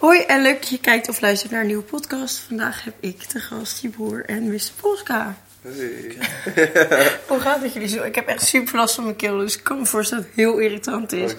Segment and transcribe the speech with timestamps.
[0.00, 2.38] Hoi en leuk dat je kijkt of luistert naar een nieuwe podcast.
[2.46, 4.70] Vandaag heb ik te gast je broer en Mr.
[4.80, 5.36] Polska.
[5.62, 6.16] Hey.
[7.28, 8.02] Hoe gaat het jullie zo?
[8.02, 10.44] Ik heb echt super last van mijn keel, dus ik kan me voorstellen dat het
[10.44, 11.32] heel irritant is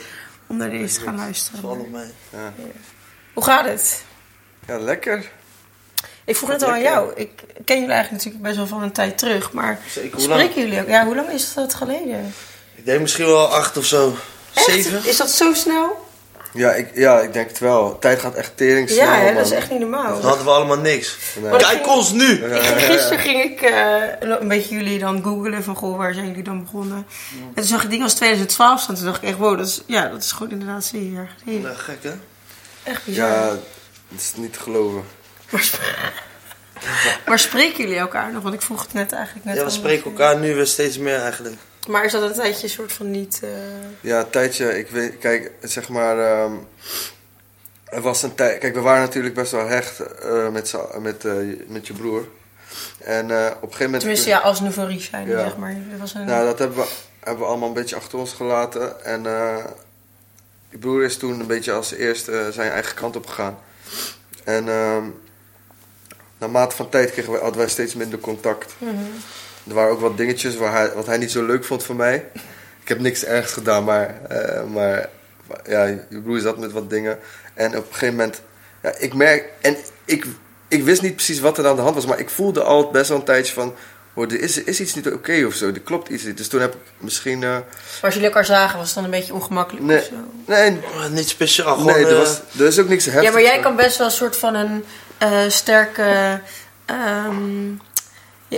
[0.47, 1.61] om naar deze te gaan luisteren.
[1.61, 2.11] Valt nog mee.
[3.33, 4.03] Hoe gaat het?
[4.67, 5.31] Ja, lekker.
[6.25, 7.13] Ik vroeg net al aan jou.
[7.15, 10.81] Ik ken jullie eigenlijk natuurlijk best wel van een tijd terug, maar Zeker, spreken jullie
[10.81, 10.87] ook?
[10.87, 12.33] Ja, hoe lang is dat geleden?
[12.75, 14.15] Ik denk misschien wel acht of zo.
[14.53, 14.65] Echt?
[14.65, 15.05] Zeven?
[15.05, 16.09] Is dat zo snel?
[16.53, 17.99] Ja ik, ja, ik denk het wel.
[17.99, 19.43] Tijd gaat echt tering snel, ja, hè, dat man.
[19.43, 20.13] is echt niet normaal.
[20.13, 21.17] Dan hadden we allemaal niks.
[21.41, 21.49] Nee.
[21.51, 22.31] Maar- Kijk ons nu!
[22.33, 26.27] Ik ging, gisteren ging ik eh, een beetje jullie dan googlen van goh, waar zijn
[26.27, 27.05] jullie dan begonnen?
[27.33, 28.95] En toen zag ik dingen als 2012 staan.
[28.95, 31.61] Toen dacht ik echt, wow, dat is, ja, dat is gewoon inderdaad zeven jaar geleden.
[31.61, 32.11] Nou, gek hè?
[32.83, 33.27] Echt bizar.
[33.29, 35.03] Ja, dat is niet te geloven.
[35.49, 35.81] Maar, sp-
[37.27, 38.43] maar spreken jullie elkaar nog?
[38.43, 39.71] Want ik vroeg het net eigenlijk net Ja, we al.
[39.75, 41.55] spreken elkaar nu weer steeds meer eigenlijk.
[41.87, 43.39] Maar is dat een tijdje een soort van niet...
[43.43, 43.49] eh,
[44.01, 46.53] Ja, een tijdje, ik weet, kijk, zeg maar, ehm,
[47.83, 51.35] er was een tijd, kijk, we waren natuurlijk best wel hecht eh, met, met, eh,
[51.67, 52.27] met je broer.
[52.99, 53.99] En op een gegeven moment...
[53.99, 55.43] Tenminste, ja, als nouveau zijn, Ja.
[55.43, 55.75] zeg maar.
[55.89, 56.25] Dat was een...
[56.25, 56.87] Nou, dat hebben we,
[57.19, 59.03] hebben we allemaal een beetje achter ons gelaten.
[59.05, 59.23] En
[60.69, 63.57] je broer is toen een beetje als eerste zijn eigen kant op gegaan.
[64.43, 65.03] En ehm
[66.37, 68.73] naarmate van tijd kregen we, hadden wij steeds minder contact.
[68.77, 68.95] Mhm.
[69.67, 72.25] Er waren ook wat dingetjes waar hij, wat hij niet zo leuk vond van mij.
[72.81, 75.09] Ik heb niks ergs gedaan, maar, eh, maar
[75.67, 77.19] ja, je broer zat met wat dingen.
[77.53, 78.41] En op een gegeven moment,
[78.83, 80.25] ja, ik merk, en ik,
[80.67, 83.09] ik wist niet precies wat er aan de hand was, maar ik voelde al best
[83.09, 83.75] wel een tijdje van,
[84.13, 86.37] hoor, er is, is iets niet oké of zo, er klopt iets niet.
[86.37, 87.63] Dus toen heb ik misschien, eh, Maar
[88.01, 90.15] als jullie elkaar zagen, was het dan een beetje ongemakkelijk nee, of zo?
[90.45, 91.93] nee, Oh, niet speciaal, gewoon...
[91.93, 93.25] nee, er, eh, was, er is ook niks heftigs.
[93.25, 94.83] Ja, maar jij kan best wel een soort van een
[95.17, 96.39] eh, sterke...
[96.85, 97.73] ehm,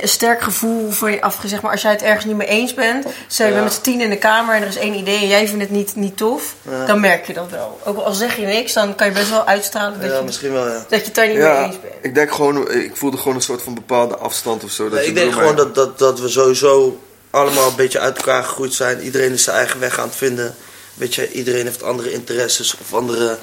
[0.02, 1.47] een sterk gevoel van je afge...
[1.47, 3.05] Zeg maar, als jij het ergens niet mee eens bent...
[3.27, 3.58] Stel je Ja.
[3.59, 5.17] bent met z'n tien in de kamer en er is één idee...
[5.17, 6.86] en jij vindt het niet, niet tof, Ja.
[6.86, 7.80] dan merk je dat wel.
[7.83, 10.52] Ook al zeg je niks, dan kan je best wel uitstralen dat, ja, je, misschien
[10.53, 10.86] wel, ja.
[10.89, 11.94] dat je het daar niet mee eens bent.
[12.02, 14.83] ik denk gewoon, ik voelde gewoon een soort van bepaalde afstand of zo.
[14.89, 16.99] Dat Nee, ik denk gewoon dat, dat, dat we sowieso
[17.30, 19.02] allemaal een beetje uit elkaar gegroeid zijn.
[19.02, 20.55] Iedereen is zijn eigen weg aan het vinden.
[20.93, 23.37] Weet je, iedereen heeft andere interesses of andere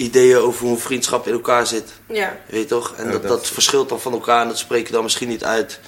[0.00, 1.88] ideeën over hoe een vriendschap in elkaar zit.
[2.08, 2.36] Ja.
[2.46, 2.92] Weet je toch?
[2.96, 5.28] En Ja, dat, dat- dat verschilt dan van elkaar en dat spreek je dan misschien
[5.28, 5.80] niet uit.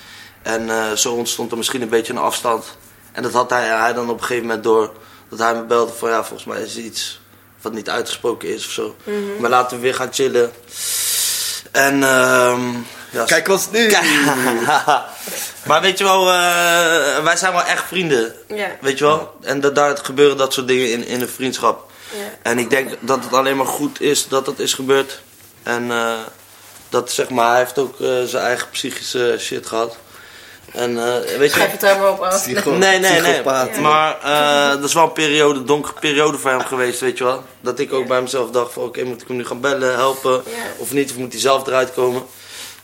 [0.42, 2.64] En eh, zo ontstond er misschien een beetje een afstand.
[3.12, 4.92] En dat had hij, hij dan op een gegeven moment door.
[5.28, 7.20] Dat hij me belde van ja, volgens mij is er iets
[7.60, 8.96] wat niet uitgesproken is of zo.
[9.38, 10.52] Maar laten we weer gaan chillen.
[11.72, 12.70] En ehm
[13.10, 13.90] ja, Kijk ons nu!
[15.66, 18.34] maar weet je wel, eh, wij zijn wel echt vrienden.
[18.48, 18.68] Ja.
[18.80, 19.34] Weet je wel?
[19.42, 21.90] En dat, daar gebeuren dat soort dingen in, in een vriendschap.
[22.12, 22.18] Ja.
[22.42, 25.20] En ik denk dat het alleen maar goed is dat dat is gebeurd.
[25.62, 26.12] En eh,
[26.88, 29.96] dat zeg maar, hij heeft ook eh, zijn eigen psychische shit gehad.
[30.72, 31.72] En eh, weet Schrijf je.
[31.72, 32.42] het daar maar op af.
[32.42, 33.42] Psycho- Nee, nee, nee.
[33.80, 37.24] Maar eh, dat is wel een periode, een donkere periode voor hem geweest, weet je
[37.24, 37.44] wel.
[37.60, 40.32] Dat ik ook bij mezelf dacht van oké, moet ik hem nu gaan bellen, helpen?
[40.32, 40.52] Ja.
[40.76, 42.22] Of niet, of moet hij zelf eruit komen?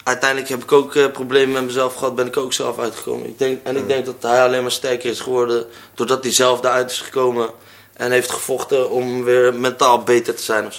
[0.05, 3.27] Uiteindelijk heb ik ook eh, problemen met mezelf gehad, ben ik ook zelf uitgekomen.
[3.27, 6.59] Ik denk, en ik denk dat hij alleen maar sterker is geworden doordat hij zelf
[6.59, 7.51] eruit is gekomen.
[7.99, 10.73] En heeft gevochten om weer mentaal beter te zijn.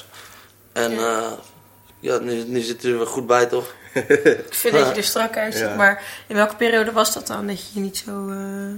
[0.74, 1.00] En Ja.
[1.00, 1.36] ja,
[2.00, 3.74] ja nu, nu zit hij er weer goed bij toch?
[3.94, 5.64] Ik vind dat je er strak uitziet.
[5.64, 5.76] Ja.
[5.76, 7.48] Maar in welke periode was dat dan?
[7.48, 8.30] Dat je je niet zo...
[8.30, 8.74] eh,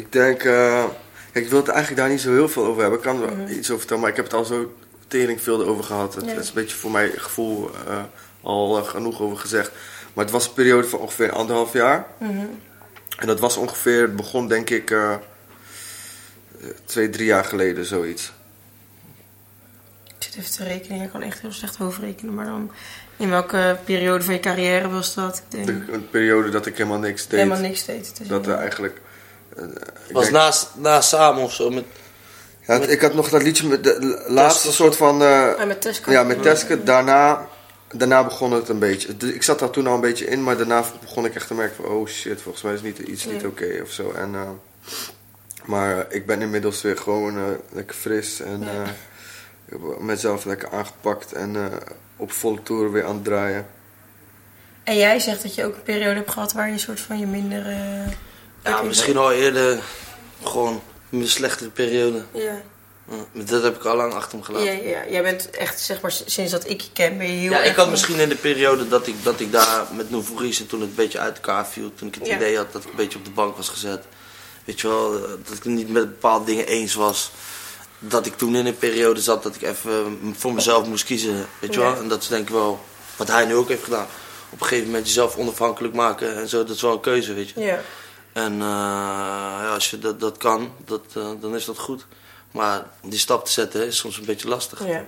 [0.00, 0.84] Ik denk, eh,
[1.32, 2.98] kijk, ik wil het eigenlijk daar niet zo heel veel over hebben.
[2.98, 3.50] Ik kan er Mhm.
[3.52, 4.72] iets over vertellen, maar ik heb het al zo
[5.08, 6.14] tering veel over gehad.
[6.14, 6.32] Het, Ja.
[6.32, 8.02] is een beetje voor mijn gevoel eh,
[8.42, 9.70] al eh, genoeg over gezegd.
[10.12, 12.06] Maar het was een periode van ongeveer anderhalf jaar.
[12.18, 12.46] mhm.
[13.18, 15.14] En dat was ongeveer, het begon denk ik eh,
[16.84, 18.32] twee, drie jaar geleden, zoiets.
[20.18, 21.02] Ik zit even te rekenen.
[21.02, 22.34] Ik kan echt heel slecht hoofdrekenen.
[22.34, 22.70] Maar dan...
[23.16, 25.42] In welke periode van je carrière was dat?
[25.50, 27.38] Ik De, een periode dat ik helemaal niks deed.
[27.40, 28.18] helemaal niks deed.
[28.18, 29.00] Dus Dat er eigenlijk...
[29.56, 29.64] eh,
[30.12, 31.70] Was denk- naast, naast samen of zo.
[31.70, 31.84] Met,
[32.66, 35.22] ja, ik had nog dat liedje met de laatste soort van...
[35.22, 36.10] eh, Ah, met Tesco.
[36.10, 37.48] Ja, met Teske, daarna,
[37.92, 39.16] daarna begon het een beetje.
[39.16, 41.54] Dus ik zat daar toen al een beetje in, maar daarna begon ik echt te
[41.54, 41.84] merken van...
[41.84, 44.12] Oh shit, volgens mij is niet, iets niet oké of zo.
[44.12, 44.48] En, eh,
[45.64, 48.70] maar eh, ik ben inmiddels weer gewoon eh, lekker fris en Ja.
[48.70, 48.88] eh,
[49.66, 51.76] ik heb mezelf lekker aangepakt en eh,
[52.16, 53.66] op volle toeren weer aan het draaien.
[54.84, 57.18] En jij zegt dat je ook een periode hebt gehad waar je een soort van
[57.18, 57.66] je minder...
[57.66, 58.12] eh,
[58.64, 59.82] ja, misschien al eerder
[60.42, 62.24] gewoon een slechtere periode.
[62.32, 62.60] Ja.
[63.04, 64.66] Maar dat heb ik al lang achter me gelaten.
[64.66, 67.50] Ja, ja, jij bent echt, zeg maar, sinds dat ik je ken, ben je heel
[67.50, 70.66] Ja, ik had misschien in de periode dat ik, dat ik daar met Nouveau en
[70.66, 71.94] toen het een beetje uit elkaar viel.
[71.94, 72.36] Toen ik het Ja.
[72.36, 74.04] idee had dat ik een beetje op de bank was gezet.
[74.64, 77.30] Weet je wel, dat ik niet met bepaalde dingen eens was.
[77.98, 81.46] Dat ik toen in een periode zat dat ik even eh, voor mezelf moest kiezen.
[81.58, 82.80] Weet je wel, en dat is denk ik wel
[83.16, 84.06] wat hij nu ook heeft gedaan.
[84.50, 87.48] Op een gegeven moment jezelf onafhankelijk maken en zo, dat is wel een keuze, weet
[87.48, 87.60] je.
[87.60, 87.80] Ja.
[88.32, 88.58] En eh,
[89.62, 92.06] ja, als je dat, dat kan, dat, eh, dan is dat goed.
[92.50, 94.86] Maar die stap te zetten is soms een beetje lastig.
[94.86, 95.04] ja.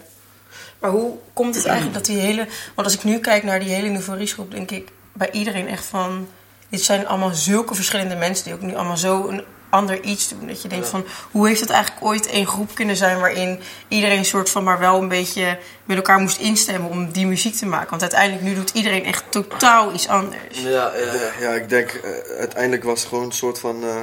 [0.78, 2.46] Maar hoe komt het eigenlijk dat die hele...
[2.74, 5.84] Want als ik nu kijk naar die hele Nouveau groep, denk ik bij iedereen echt
[5.84, 6.28] van...
[6.74, 10.46] Dit zijn allemaal zulke verschillende mensen die ook nu allemaal zo een ander iets doen.
[10.46, 13.18] Dat je denkt van, hoe heeft het eigenlijk ooit één groep kunnen zijn...
[13.18, 17.54] waarin iedereen soort van maar wel een beetje met elkaar moest instemmen om die muziek
[17.54, 17.90] te maken.
[17.90, 20.60] Want uiteindelijk nu doet iedereen echt totaal iets anders.
[20.60, 21.30] Ja, ja, ja.
[21.40, 23.82] Ja, ik denk eh, uiteindelijk was het gewoon een soort van.
[23.82, 24.02] eh,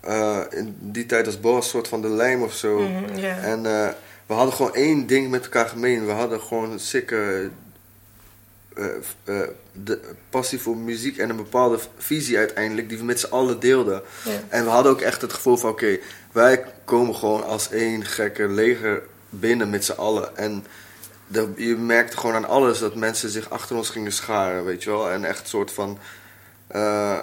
[0.00, 2.78] eh, in die tijd was Boas een soort van de lijm of zo.
[2.78, 3.36] Mhm, ja.
[3.36, 3.88] En eh,
[4.26, 6.06] we hadden gewoon één ding met elkaar gemeen.
[6.06, 7.50] We hadden gewoon een sikke.
[8.78, 13.30] Eh, eh, de passie voor muziek en een bepaalde visie uiteindelijk die we met z'n
[13.30, 14.02] allen deelden.
[14.24, 14.30] Ja.
[14.48, 15.98] En we hadden ook echt het gevoel van oké,
[16.32, 20.36] wij komen gewoon als één gekke leger binnen met z'n allen.
[20.36, 20.66] En
[21.26, 24.90] de, je merkte gewoon aan alles dat mensen zich achter ons gingen scharen, weet je
[24.90, 25.10] wel.
[25.10, 25.98] En echt een soort van...
[26.66, 27.18] eh,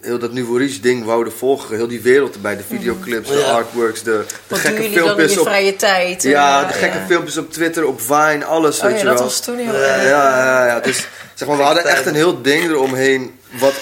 [0.00, 1.76] heel dat Nouveau Riche ding wouden volgen.
[1.76, 2.56] Heel die wereld erbij.
[2.56, 3.50] De videoclips, de Ja.
[3.50, 5.46] artworks, de, de gekke jullie dan in filmpjes je op...
[5.46, 6.22] vrije tijd?
[6.22, 7.06] Ja, de gekke ja.
[7.06, 9.22] filmpjes op Twitter, op Vine, alles, Oh weet ja, je dat wel.
[9.22, 10.02] was toen heel Ja.
[10.02, 10.80] Ja, ja.
[10.80, 13.38] Dus zeg maar, we hadden echt een heel ding eromheen.
[13.50, 13.74] Wat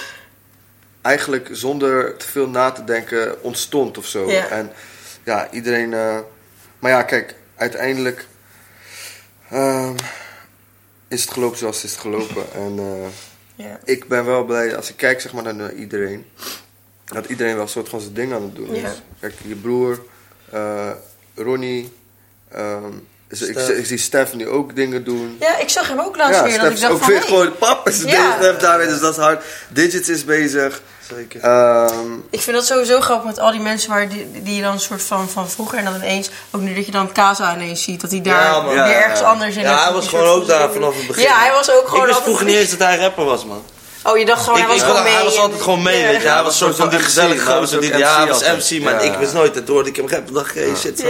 [1.01, 4.27] eigenlijk zonder te veel na te denken ontstond of zo.
[4.29, 4.71] En
[5.23, 5.93] ja, iedereen.
[5.93, 6.17] eh,
[6.79, 8.25] maar ja, kijk, uiteindelijk
[9.51, 9.95] ehm,
[11.07, 12.43] is het gelopen zoals het is gelopen.
[12.53, 13.07] En eh,
[13.57, 13.79] Ja.
[13.83, 16.25] ik ben wel blij als ik kijk zeg maar, naar iedereen.
[17.05, 18.81] Dat iedereen wel een soort van zijn ding aan het doen is.
[18.81, 18.93] Ja.
[19.19, 20.03] Kijk, je broer,
[20.51, 20.91] eh,
[21.35, 21.93] Ronnie.
[22.49, 22.91] ehm,
[23.29, 25.37] ik, ik, zie Stef nu ook dingen doen.
[25.39, 26.59] ja, ik zag hem ook laatst weer.
[26.59, 28.35] Dat Stef ik is dacht ook van, weer hey, gewoon pap is Ja.
[28.39, 29.43] Stef daar weer, dus dat is hard.
[29.69, 30.81] Digits is bezig.
[31.15, 31.41] Zeker.
[31.41, 34.71] Ehm, Ik vind dat sowieso grappig met al die mensen waar die, die je dan
[34.73, 37.83] een soort van, van vroeger en dan ineens, ook nu dat je dan Kaza ineens
[37.83, 38.67] ziet, dat hij daar Ja, man.
[38.73, 39.25] weer Ja, ergens ja.
[39.25, 41.23] anders in Ja, hij was gewoon ook daar vanaf het begin.
[41.23, 43.63] Ja, hij was ook gewoon Ik wist vroeger niet eens dat hij rapper was, man.
[44.03, 45.13] Oh, je dacht gewoon, Ik, hij was ik, gewoon mee.
[45.13, 46.07] hij was altijd gewoon mee, Ja.
[46.07, 46.27] weet je.
[46.27, 47.97] Hij was een soort van die gezellige gozer.
[47.97, 48.41] ja, hij was.
[48.43, 49.55] MC, maar ik wist nooit.
[49.55, 51.03] En toen hoorde ik hem rappen, dacht ik, hey, shit,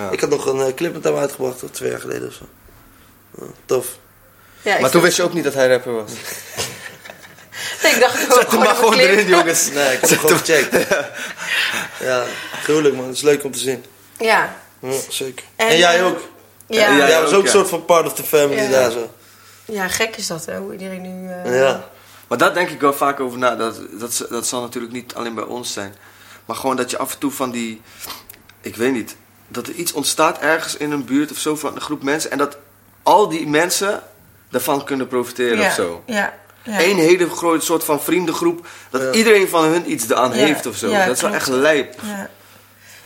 [0.00, 0.10] Ja.
[0.10, 2.44] Ik had nog een eh, clip met hem uitgebracht, toch, twee jaar geleden of zo.
[3.64, 3.86] Tof.
[4.62, 6.10] Ja, maar toen wist je ook niet dat hij rapper was.
[7.82, 9.10] Nee, ik dacht ook Zet hem maar gewoon een clip.
[9.10, 9.70] erin, jongens.
[9.72, 10.86] Nee, ik heb hem gewoon gecheckt.
[12.08, 12.24] Ja,
[12.62, 13.06] gruwelijk, man.
[13.06, 13.84] Het is leuk om te zien.
[14.18, 14.56] Ja.
[14.80, 15.44] Ja, zeker.
[15.56, 16.18] En, En, jij eh, ook.
[16.66, 16.90] Ja.
[16.96, 17.50] Ja, jij was ook, ook een ja.
[17.50, 18.70] soort van part of the family Ja.
[18.70, 19.10] daar zo.
[19.64, 21.30] ja, gek is dat, hè, hoe iedereen nu...
[21.32, 21.88] eh, Ja.
[22.28, 23.56] Maar daar denk ik wel vaak over na.
[23.56, 25.94] Dat, dat, dat zal natuurlijk niet alleen bij ons zijn.
[26.44, 27.82] Maar gewoon dat je af en toe van die...
[28.60, 29.16] Ik weet niet.
[29.52, 32.30] Dat er iets ontstaat ergens in een buurt of zo van een groep mensen.
[32.30, 32.56] En dat
[33.02, 34.02] al die mensen
[34.50, 36.02] daarvan kunnen profiteren ja, of zo.
[36.06, 36.32] Ja.
[36.62, 36.80] ja.
[36.80, 38.66] Eén hele grote soort van vriendengroep.
[38.90, 39.10] Dat Ja.
[39.12, 40.88] iedereen van hun iets eraan Ja, heeft of zo.
[40.90, 41.94] ja, dat is wel echt lijp.
[42.02, 42.28] Ja.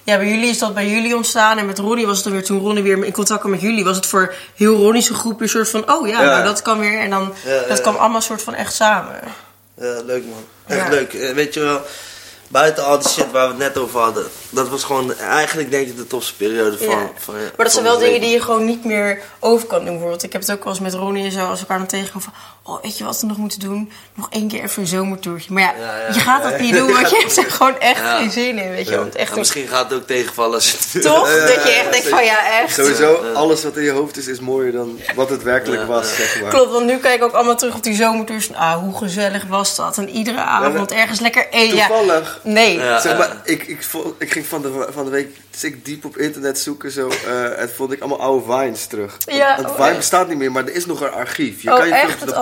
[0.03, 1.59] ja, bij jullie is dat bij jullie ontstaan.
[1.59, 3.97] En met Ronnie was het weer, toen Ronnie weer in contact kwam met jullie, was
[3.97, 6.31] het voor heel Ronnie's groep een soort van, oh ja, Ja.
[6.31, 6.99] nou dat kan weer.
[6.99, 7.83] En dan, Ja, dat ja.
[7.83, 9.21] kwam allemaal soort van echt samen.
[9.81, 10.45] Ja, leuk man.
[10.67, 10.89] Echt Ja.
[10.91, 11.13] leuk.
[11.15, 11.81] Eh, Weet je wel,
[12.49, 14.27] buiten al die shit waar we het net over hadden.
[14.51, 16.89] Dat was gewoon eigenlijk denk ik de tofste periode van...
[16.89, 17.11] Ja.
[17.17, 19.89] van ja, Maar dat zijn wel dingen die je gewoon niet meer over kan doen.
[19.89, 21.87] Bijvoorbeeld, ik heb het ook wel eens met Ronnie en zo, als we elkaar dan
[21.87, 22.33] tegenkomen van,
[22.65, 23.91] oh, weet je wat we nog moeten doen?
[24.15, 25.53] Nog één keer even een zomertourtje.
[25.53, 26.15] Maar ja, Ja, ja.
[26.15, 28.17] je gaat dat niet doen, want je hebt er gewoon echt Ja.
[28.19, 28.97] geen zin in, weet je.
[28.97, 31.55] Want echt Ja, misschien gaat het ook tegenvallen als je het toch, Ja, ja, dat
[31.65, 32.75] je ja, echt denkt van, ja, echt.
[32.75, 36.09] Sowieso, alles wat in je hoofd is, is mooier dan wat het werkelijk Ja, was,
[36.11, 36.17] ja.
[36.17, 36.51] zeg maar.
[36.51, 38.53] Klopt, want nu kijk ik ook allemaal terug op die zomertours.
[38.53, 39.99] Ah, hoe gezellig was dat?
[39.99, 41.77] En iedere avond ergens lekker eten.
[41.77, 42.41] Ja, Toevallig.
[42.43, 42.79] nee.
[42.79, 43.01] Ja.
[43.01, 43.87] Zeg maar, ik, ik,
[44.19, 47.61] ik ging van de, van de week dus ik diep op internet zoeken zo, eh,
[47.61, 49.17] en vond ik allemaal oude Vines terug.
[49.27, 51.63] Ja, Want oh, Vine bestaat niet meer, maar er is nog een archief.
[51.63, 52.27] Je Oh, kan je echt?
[52.27, 52.35] Dat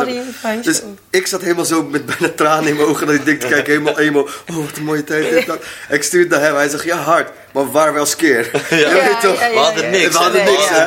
[0.62, 0.98] Dus ook?
[1.10, 3.72] ik zat helemaal zo met bijna tranen in mijn ogen dat ik denk te kijken,
[3.72, 4.28] helemaal emo.
[4.50, 5.30] Oh, wat een mooie tijd.
[5.30, 5.64] dit, dat.
[5.90, 8.50] Ik stuurde naar hem, hij zegt, ja hard, maar waren wel skeer.
[8.70, 9.40] Ja, Ja, weet je toch?
[9.40, 10.12] ja, ja, We hadden niks.
[10.12, 10.44] We hadden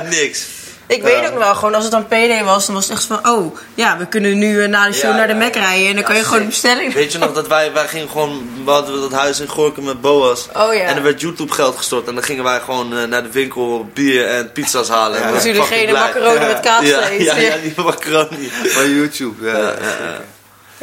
[0.10, 0.46] niks,
[0.88, 3.30] Ik weet ook wel, gewoon als het dan PD was, dan was het echt van,
[3.30, 5.40] oh, ja, we kunnen nu eh, na de show Ja, naar de ja.
[5.40, 5.88] Mac rijden.
[5.88, 8.50] En dan kan je gewoon een bestelling Weet je nog dat wij, wij gingen gewoon,
[8.66, 10.48] we hadden dat huis in Gorkum met Boas.
[10.54, 10.82] Oh ja.
[10.82, 12.08] En er werd YouTube geld gestort.
[12.08, 15.22] En dan gingen wij gewoon eh, naar de winkel bier en pizza's halen.
[15.22, 15.94] En we Als waren jullie blij.
[15.94, 17.26] macaroni met kaas Ja, eten.
[17.26, 18.50] ja, ja, die macaroni.
[18.64, 19.74] Van YouTube, ja.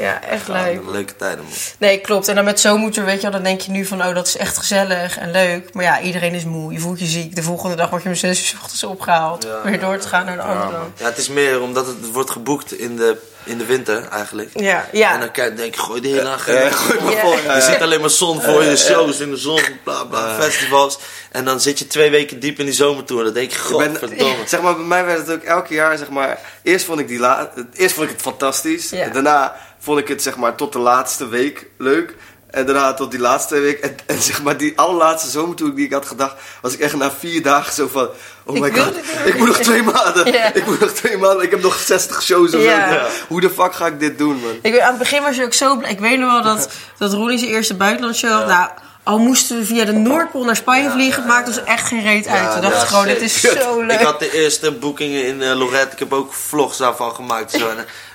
[0.02, 0.20] Ja, ja, ja.
[0.22, 0.80] Ja, echt Ja, leuk.
[0.90, 1.52] leuke tijden man.
[1.78, 2.28] Nee, klopt.
[2.28, 4.36] En dan met zomertour, weet je wel, dan denk je nu van, oh, dat is
[4.36, 5.74] echt gezellig en leuk.
[5.74, 6.72] Maar ja, iedereen is moe.
[6.72, 7.34] Je voelt je ziek.
[7.36, 9.42] De volgende dag word je om zes uur 's ochtends opgehaald.
[9.44, 10.98] Ja, weer door ja, te gaan naar de andere land.
[10.98, 14.50] Ja, het is meer omdat het wordt geboekt in de, in de winter eigenlijk.
[14.54, 15.12] Ja, ja.
[15.12, 16.60] En dan kijk, denk je, gooi de hele agenda.
[16.60, 17.20] Ja, gooi maar Ja.
[17.20, 17.60] vol, ja, Je ja.
[17.60, 20.98] ziet alleen maar zon voor je, shows in de zon, bla bla, festivals.
[21.30, 23.24] En dan zit je twee weken diep in die zomertour.
[23.24, 24.34] Dan denk je, Ik ben- godverdomme.
[24.46, 26.38] Zeg maar, bij mij werd het ook elke jaar, zeg maar...
[26.62, 28.90] Eerst vond ik, die la eerst vond ik het fantastisch.
[28.90, 28.98] Ja.
[29.02, 32.14] En daarna vond ik het, zeg maar, tot de laatste week leuk.
[32.50, 33.78] En daarna tot die laatste week.
[33.80, 36.34] En, en zeg maar, die allerlaatste zomertour die ik had gedacht...
[36.62, 38.08] was ik echt na vier dagen zo van...
[38.44, 38.92] Oh my god,
[39.24, 40.32] ik moet nog twee maanden.
[40.32, 40.54] Ja.
[40.54, 41.44] Ik moet nog twee maanden.
[41.44, 42.92] Ik heb nog 60 shows of Ja.
[42.92, 43.00] zo.
[43.28, 44.52] Hoe de fuck ga ik dit doen, man?
[44.62, 45.90] Ik weet, aan het begin was je ook zo blij.
[45.90, 48.46] Ik weet nog wel dat, dat Ronnie zijn eerste buitenlandsshow had.
[48.46, 48.68] Nou,
[49.04, 52.26] Al moesten we via de Noordpool naar Spanje vliegen, het maakt ons echt geen reet
[52.26, 52.54] uit.
[52.54, 54.00] We dachten ja, gewoon, dit is zo leuk.
[54.00, 55.92] Ik had de eerste boekingen in eh, Lorette.
[55.92, 57.50] Ik heb ook vlogs daarvan gemaakt.
[57.50, 57.70] Zo.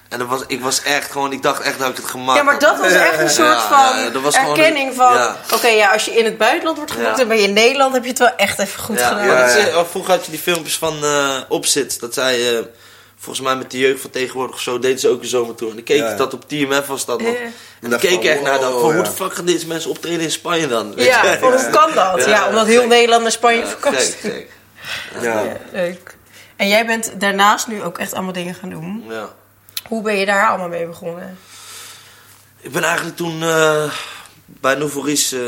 [0.10, 2.44] En, dat was, ik was echt gewoon, ik dacht echt dat ik het gemaakt Ja,
[2.44, 5.14] maar dat was echt een soort Ja, van ja, erkenning een- van...
[5.14, 5.36] ja.
[5.54, 7.22] Oké, ja, als je in het buitenland wordt geboekt Ja.
[7.22, 9.26] en ben je in Nederland, heb je het wel echt even goed Ja, gedaan.
[9.26, 12.00] Ja, is, eh, vroeger had je die filmpjes van eh Opzit.
[12.00, 12.64] Dat zij, eh,
[13.20, 15.70] volgens mij met de jeugd van tegenwoordig of zo, deden ze ook een zomertour.
[15.70, 16.16] En dan keek Ja, ik ja.
[16.18, 17.34] dat op TMF was dat nog.
[17.34, 17.40] Ja.
[17.82, 20.20] En dan keek ik echt naar dat, van hoe de fuck gaan deze mensen optreden
[20.22, 20.96] in Spanje dan?
[20.96, 21.38] Weet Ja, je?
[21.40, 22.26] van hoe kan dat?
[22.26, 22.90] Ja, Ja, omdat heel gek.
[22.90, 23.64] Nederland naar Spanje.
[25.22, 25.22] Ja.
[25.22, 26.16] Ja, leuk.
[26.56, 29.06] En jij bent daarnaast nu ook echt allemaal dingen gaan doen.
[29.10, 29.30] Ja.
[29.88, 31.38] Hoe ben je daar allemaal mee begonnen?
[32.60, 33.92] Ik ben eigenlijk toen eh,
[34.46, 35.40] bij Nouveau eh,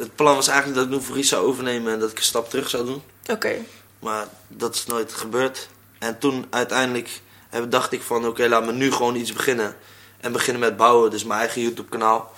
[0.00, 2.68] het plan was eigenlijk dat ik Nouveau zou overnemen en dat ik een stap terug
[2.70, 3.02] zou doen.
[3.30, 3.56] Oké.
[3.98, 5.68] Maar dat is nooit gebeurd.
[5.98, 9.76] En toen uiteindelijk heb- dacht ik van oké, laat me nu gewoon iets beginnen.
[10.20, 12.32] En beginnen met bouwen, dus mijn eigen YouTube kanaal.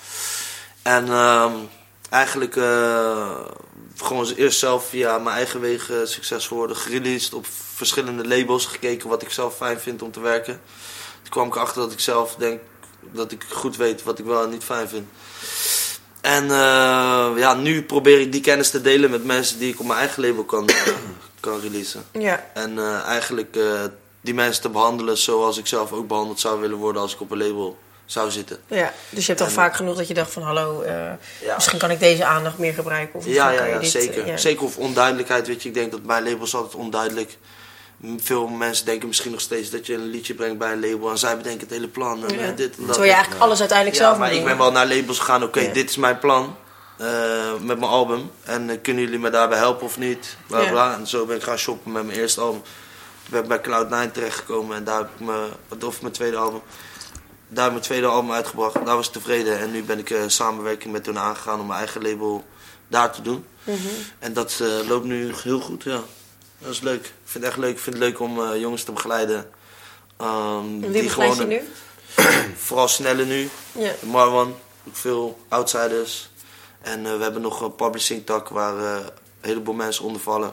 [0.83, 1.53] En ehm,
[2.11, 3.31] eigenlijk eh,
[3.97, 8.67] gewoon eerst zelf via mijn eigen wegen succesvol worden gereleased op verschillende labels.
[8.67, 10.61] Gekeken wat ik zelf fijn vind om te werken.
[11.33, 12.61] Kwam ik achter dat ik zelf denk
[13.01, 15.09] dat ik goed weet wat ik wel en niet fijn vind.
[16.21, 19.87] En eh, ja, nu probeer ik die kennis te delen met mensen die ik op
[19.87, 20.77] mijn eigen label kan, eh,
[21.41, 22.05] kan releasen.
[22.13, 22.45] Ja.
[22.55, 23.59] En eh, eigenlijk
[24.21, 27.31] die mensen te behandelen zoals ik zelf ook behandeld zou willen worden als ik op
[27.31, 28.59] een label zou zitten.
[28.67, 28.93] ja.
[29.11, 30.43] Dus je hebt al vaak genoeg dat je dacht van...
[30.43, 31.19] Hallo, Ja.
[31.55, 33.19] misschien kan ik deze aandacht meer gebruiken.
[33.19, 34.39] Of Ja, ja, ja dit, zeker.
[34.39, 35.69] Zeker of onduidelijkheid, weet je.
[35.69, 37.39] Ik denk dat mijn label is altijd onduidelijk.
[38.19, 41.19] Veel mensen denken misschien nog steeds dat je een liedje brengt bij een label en
[41.19, 42.41] zij bedenken het hele plan en Ja.
[42.41, 42.87] eh, dit en dat.
[42.87, 45.61] Terwijl je eigenlijk alles uiteindelijk ja, zelf maar ik ben wel naar labels gegaan, oké,
[45.61, 45.73] Ja.
[45.73, 46.57] dit is mijn plan
[46.97, 48.31] eh, met mijn album.
[48.43, 50.37] En eh, kunnen jullie me daarbij helpen of niet?
[50.47, 50.71] Bla, Ja.
[50.71, 50.95] bla.
[50.99, 52.63] En zo ben ik gaan shoppen met mijn eerste album.
[53.25, 55.49] Ik ben bij Cloud9 terechtgekomen en daar heb ik me,
[55.87, 56.61] of mijn tweede album,
[57.49, 58.75] daar heb ik mijn tweede album uitgebracht.
[58.87, 62.03] Daar was ik tevreden en nu ben ik samenwerking met hun aangegaan om mijn eigen
[62.03, 62.45] label
[62.89, 63.45] daar te doen.
[63.65, 63.77] Mhm.
[64.19, 66.01] En dat loopt nu heel goed, ja.
[66.63, 67.05] Dat is leuk.
[67.05, 67.71] Ik vind het echt leuk.
[67.73, 69.51] Ik vind het leuk om eh, jongens te begeleiden.
[70.17, 71.61] Ehm, En Wie begeleid je nu?
[72.67, 73.49] Vooral snelle nu.
[73.73, 73.93] Ja.
[74.01, 74.57] Marwan,
[74.89, 76.31] ook veel outsiders.
[76.83, 80.53] En eh, we hebben nog een publishing tak waar eh, een heleboel mensen onder vallen.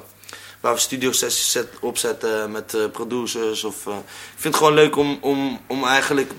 [0.59, 3.63] Waar we studio sessies zet, opzetten met producers.
[3.63, 3.93] Of, ik
[4.35, 6.31] vind het gewoon leuk om, om, om eigenlijk,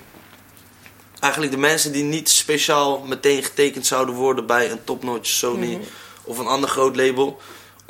[1.19, 5.81] eigenlijk de mensen die niet speciaal meteen getekend zouden worden bij een topnotch Sony Mhm.
[6.23, 7.39] of een ander groot label.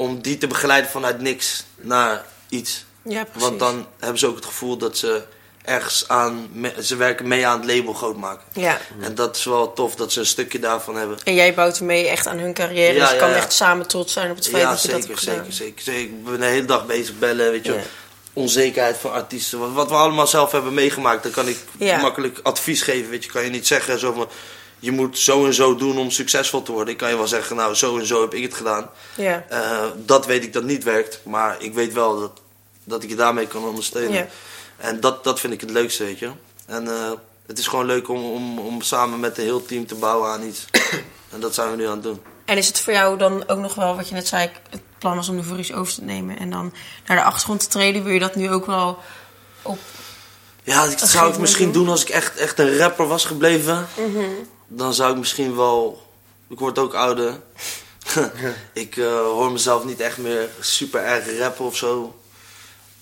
[0.01, 2.85] Om die te begeleiden vanuit niks naar iets.
[3.03, 3.41] Ja, precies.
[3.41, 5.23] Want dan hebben ze ook het gevoel dat ze
[5.63, 6.49] ergens aan,
[6.81, 8.45] ze werken mee aan het label groot maken.
[8.53, 8.79] Ja.
[9.01, 11.17] En dat is wel tof dat ze een stukje daarvan hebben.
[11.23, 12.93] En jij bouwt mee echt aan hun carrière.
[12.93, 13.35] Ja, dus je ja, kan ja.
[13.35, 15.51] echt samen trots zijn op het feit Ja, dat je dat zeker, hebt gedaan.
[15.51, 16.17] zeker, zeker, zeker.
[16.17, 17.79] Ik ben de hele dag bezig bellen, weet je.
[18.33, 19.59] Onzekerheid van artiesten.
[19.59, 21.57] Wat, wat we allemaal zelf hebben meegemaakt, dan kan ik
[22.01, 23.09] makkelijk advies geven.
[23.09, 24.27] Weet je, kan je niet zeggen zo van,
[24.81, 26.93] je moet zo en zo doen om succesvol te worden.
[26.93, 28.89] Ik kan je wel zeggen, nou zo en zo heb ik het gedaan.
[29.15, 29.45] Ja.
[29.49, 32.31] Eh, dat weet ik dat niet werkt, maar ik weet wel dat,
[32.83, 34.13] dat ik je daarmee kan ondersteunen.
[34.13, 34.27] Ja.
[34.77, 36.31] En dat, dat vind ik het leukste, weet je.
[36.65, 37.11] En eh,
[37.47, 40.43] het is gewoon leuk om, om, om samen met een heel team te bouwen aan
[40.43, 40.65] iets.
[41.33, 42.21] en dat zijn we nu aan het doen.
[42.45, 45.15] En is het voor jou dan ook nog wel, wat je net zei, het plan
[45.15, 46.73] was om de Furious over te nemen en dan
[47.07, 48.03] naar de achtergrond te treden?
[48.03, 48.99] Wil je dat nu ook wel
[49.61, 49.79] op...
[50.63, 51.83] Ja, dat zou ik misschien doen.
[51.83, 53.87] doen als ik echt, echt een rapper was gebleven.
[53.97, 54.29] Mhm.
[54.73, 56.01] Dan zou ik misschien wel...
[56.49, 57.39] Ik word ook ouder.
[58.73, 62.15] ik eh, hoor mezelf niet echt meer super erg rappen of zo.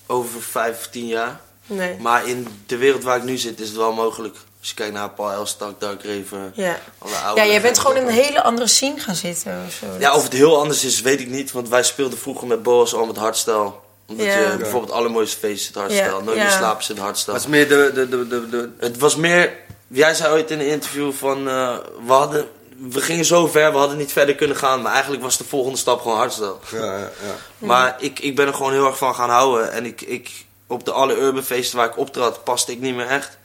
[0.06, 1.40] Over vijf of tien jaar.
[1.66, 1.98] Nee.
[2.00, 4.36] Maar in de wereld waar ik nu zit is het wel mogelijk.
[4.60, 6.52] Als je kijkt naar Paul Elstak, Dark Raver.
[6.54, 6.80] Ja.
[6.98, 9.86] alle oude Ja, jij bent gewoon in een hele andere scene gaan zitten of zo.
[10.00, 11.52] Ja, of het heel anders is, weet ik niet.
[11.52, 13.72] Want wij speelden vroeger met Boas al met hardstyle.
[14.08, 14.38] Omdat Ja.
[14.40, 14.58] je Ja.
[14.58, 16.06] bijvoorbeeld Allermooiste Feest zit hardstyle.
[16.06, 16.58] Ja, Nooit meer ja.
[16.58, 17.36] slapen zit hardstyle.
[17.38, 19.54] Het meer de, de, de, de, de- Het was meer...
[19.90, 21.48] Jij zei ooit in een interview van...
[21.48, 24.82] eh, we, hadden, we gingen zo ver, we hadden niet verder kunnen gaan.
[24.82, 26.56] Maar eigenlijk was de volgende stap gewoon hardstyle.
[26.72, 27.36] ja, ja, ja.
[27.58, 29.72] Maar ik, ik ben er gewoon heel erg van gaan houden.
[29.72, 33.08] En ik, ik, op de alle urban feesten waar ik optrad, paste ik niet meer
[33.08, 33.38] echt.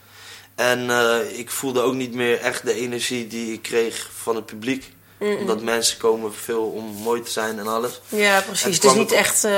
[0.55, 4.47] En eh, ik voelde ook niet meer echt de energie die ik kreeg van het
[4.47, 4.93] publiek.
[5.39, 8.01] Omdat mensen komen veel om mooi te zijn en alles.
[8.09, 8.65] Ja, precies.
[8.65, 9.45] Het is kwam niet echt...
[9.45, 9.53] eh,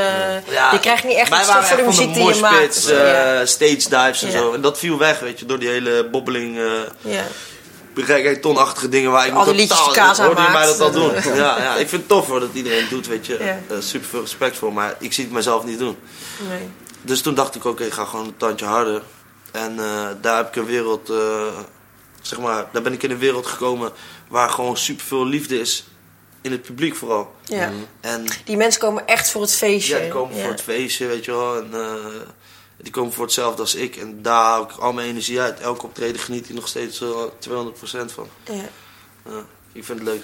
[0.52, 2.58] Ja, je krijgt niet echt wij waren voor de muziek die je maakt.
[2.60, 3.46] pits, ja.
[3.46, 4.38] stage dives en Ja.
[4.38, 4.52] zo.
[4.52, 6.58] En dat viel weg, weet je, door die hele bobbeling...
[6.58, 7.24] eh ja.
[7.94, 9.90] reggaetonachtige dingen waar ik Al die totaal...
[9.92, 11.12] kaas hoorde je mij dat al doen?
[11.34, 13.54] ja, ja, ik vind het tof hoor, dat iedereen doet, weet je.
[13.78, 15.96] Super veel respect voor, maar ik zie het mezelf niet doen.
[16.48, 16.68] Nee.
[17.02, 19.02] Dus toen dacht ik, oké, ik ga gewoon een tandje harder.
[19.52, 19.76] En
[20.20, 21.12] daar heb ik een wereld,
[22.22, 23.92] zeg maar, daar ben ik in een wereld gekomen
[24.28, 25.86] waar gewoon superveel liefde is.
[26.40, 27.34] In het publiek vooral.
[27.44, 27.72] Ja.
[28.00, 29.94] En Die mensen komen echt voor het feestje.
[29.94, 31.56] ja, die komen voor het feestje, weet je wel.
[31.56, 31.94] En eh,
[32.76, 33.96] die komen voor hetzelfde als ik.
[33.96, 35.60] En daar haal ik al mijn energie uit.
[35.60, 37.08] Elke optreden geniet ik nog steeds eh,
[37.48, 38.28] 200% van.
[38.44, 38.54] Ja.
[39.24, 40.22] Ja, ik vind het leuk.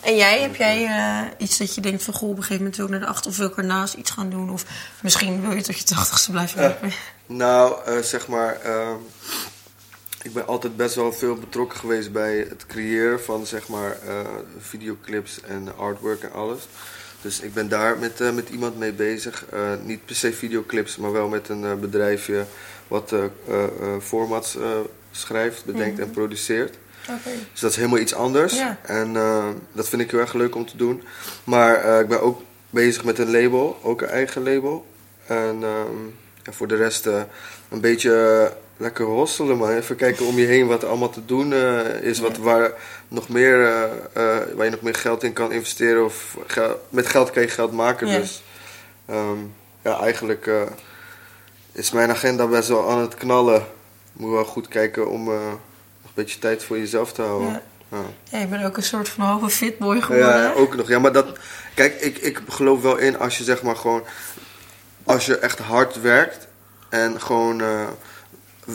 [0.00, 2.14] En jij, heb jij eh, iets dat je denkt van...
[2.14, 4.10] Goh, op een gegeven moment wil ik naar de acht of wil ik ernaast iets
[4.10, 4.50] gaan doen?
[4.50, 4.64] Of
[5.02, 6.92] misschien wil je tot je tachtigste blijven rappen?
[7.26, 8.96] Nou, eh, zeg maar, ehm,
[10.24, 14.20] ik ben altijd best wel veel betrokken geweest bij het creëren van zeg maar eh,
[14.58, 16.68] videoclips en artwork en alles.
[17.20, 19.44] Dus ik ben daar met, eh, met iemand mee bezig.
[19.50, 22.44] Eh, niet per se videoclips, maar wel met een bedrijfje
[22.88, 23.14] wat
[24.00, 24.56] formats
[25.10, 26.76] schrijft, bedenkt en produceert.
[27.02, 27.30] Oké.
[27.52, 28.54] Dus dat is helemaal iets anders.
[28.54, 28.78] Ja.
[28.82, 29.12] En
[29.72, 31.02] dat vind ik heel erg leuk om te doen.
[31.44, 34.86] Maar ik ben ook bezig met een label, ook een eigen label.
[35.26, 36.06] En ehm,
[36.42, 37.06] ja, voor de rest
[37.68, 39.70] een beetje lekker hosselen, man.
[39.70, 42.18] Even kijken om je heen wat er allemaal te doen eh, is.
[42.18, 42.72] Wat, waar,
[43.08, 46.04] nog meer, eh, eh, waar je nog meer geld in kan investeren.
[46.04, 46.36] Of
[46.88, 48.06] met geld kan je geld maken.
[48.08, 48.18] Ja.
[48.18, 48.42] Dus
[49.06, 49.38] ehm,
[49.82, 50.50] ja, eigenlijk
[51.72, 53.66] is mijn agenda best wel aan het knallen.
[54.12, 55.34] Moet wel goed kijken om nog
[56.02, 57.48] een beetje tijd voor jezelf te houden.
[57.48, 57.62] Ja.
[58.30, 58.38] Ja.
[58.38, 60.28] Je bent ook een soort van halve fitboy geworden.
[60.28, 60.88] Ja, ja, ook nog.
[60.88, 61.26] Ja, maar dat.
[61.74, 64.04] Kijk, ik, ik geloof wel in als je zeg maar gewoon.
[65.04, 66.46] Als je echt hard werkt
[66.88, 67.62] en gewoon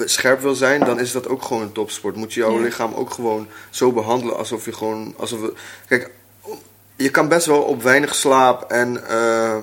[0.06, 2.16] scherp wil zijn, dan is dat ook gewoon een topsport.
[2.16, 2.64] Moet je jouw Ja.
[2.64, 5.14] lichaam ook gewoon zo behandelen alsof je gewoon.
[5.18, 5.54] Alsof we,
[5.88, 6.10] kijk,
[6.96, 9.08] je kan best wel op weinig slaap en.
[9.10, 9.56] eh,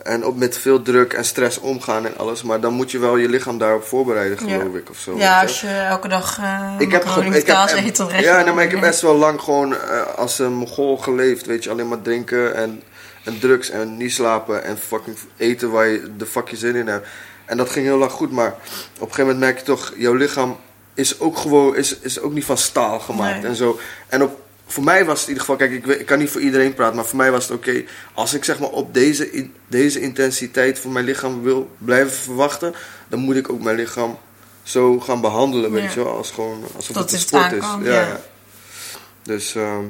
[0.00, 2.42] en op met veel druk en stress omgaan en alles.
[2.42, 4.58] Maar dan moet je wel je lichaam daarop voorbereiden, Ja.
[4.58, 4.90] geloof ik.
[4.90, 5.66] Of zo, Ja, als je.
[5.68, 8.80] elke dag uh, Ik heb, gewoon- ik heb, eet, dan ja, nee, maar ik heb
[8.80, 11.46] best wel lang gewoon eh, als een mongool geleefd.
[11.46, 12.82] Weet je, alleen maar drinken en,
[13.24, 16.86] en drugs en niet slapen en fucking eten waar je de fuck je zin in
[16.88, 17.06] hebt.
[17.50, 18.56] En dat ging heel lang goed, maar op
[18.92, 20.56] een gegeven moment merk je toch, jouw lichaam
[20.94, 23.46] is ook gewoon, is, is ook niet van staal gemaakt Nee.
[23.50, 23.78] en zo.
[24.08, 26.40] En op, voor mij was het in ieder geval, kijk, ik, ik kan niet voor
[26.40, 27.84] iedereen praten, maar voor mij was het oké.
[28.14, 32.74] als ik zeg maar op deze, in- deze intensiteit van mijn lichaam wil blijven verwachten,
[33.08, 34.18] dan moet ik ook mijn lichaam
[34.62, 37.64] zo gaan behandelen, weet je wel, als gewoon, alsof het een sport is.
[37.64, 37.78] ja.
[37.82, 38.20] Ja, ja.
[39.22, 39.84] Dus ehm,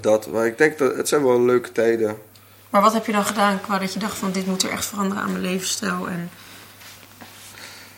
[0.00, 2.16] dat, maar ik denk dat het zijn wel leuke tijden.
[2.70, 4.86] Maar wat heb je dan gedaan qua dat je dacht van dit moet er echt
[4.86, 6.30] veranderen aan mijn levensstijl en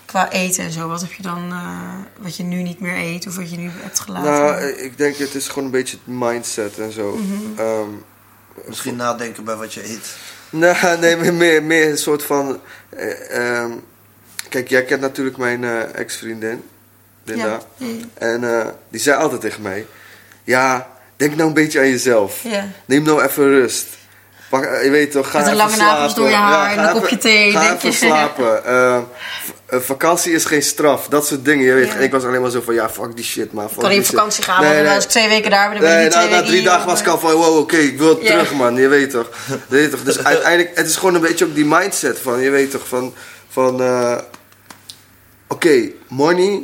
[0.09, 0.89] qua eten en zo?
[0.89, 3.71] Wat heb je dan, eh, wat je nu niet meer eet of wat je nu
[3.73, 4.31] hebt gelaten?
[4.31, 7.17] Nou, eh, ik denk het is gewoon een beetje het mindset en zo.
[7.17, 7.59] Mhm.
[7.61, 7.89] Ehm,
[8.67, 10.17] Misschien nadenken bij wat je eet.
[10.51, 12.61] nou, nee, meer, meer, meer een soort van.
[12.89, 13.71] eh, ehm,
[14.49, 16.63] kijk, jij kent natuurlijk mijn eh, ex-vriendin,
[17.25, 17.61] Linda.
[17.77, 17.87] ja.
[18.15, 19.87] En eh, die zei altijd tegen mij:
[20.45, 22.45] Ja, denk nou een beetje aan jezelf.
[22.85, 23.87] Neem nou even rust.
[24.49, 26.85] Pak, eh, je weet toch, ga Met een lange nagels door je haar en een
[26.89, 27.95] even- kopje thee, Ga denk even je.
[27.97, 28.65] slapen.
[28.65, 28.99] Eh,
[29.45, 31.09] v- eh, vakantie is geen straf.
[31.09, 31.65] Dat soort dingen.
[31.65, 31.95] Je weet, Ja.
[31.95, 33.65] En ik was alleen maar zo van, ja, fuck die shit, man.
[33.65, 34.95] Ik kan niet op vakantie gaan, Nee, want nee.
[34.95, 36.53] als ik twee weken daar ben, dan ben ik Nee, niet na, twee na weken
[36.53, 38.77] drie dagen was ik al van, wow, oké, ik wil terug, man.
[38.77, 39.29] Je weet toch.
[39.47, 40.03] Je weet toch.
[40.03, 43.15] Dus uiteindelijk, het is gewoon een beetje ook die mindset van, je weet toch, van,
[43.49, 44.17] van eh,
[45.49, 46.63] oké, money,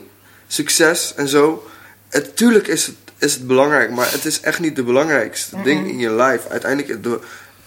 [0.48, 1.66] succes en zo.
[2.08, 5.88] Het, tuurlijk is het, is het belangrijk, maar het is echt niet de belangrijkste ding
[5.88, 6.48] in je life.
[6.50, 7.18] Uiteindelijk, de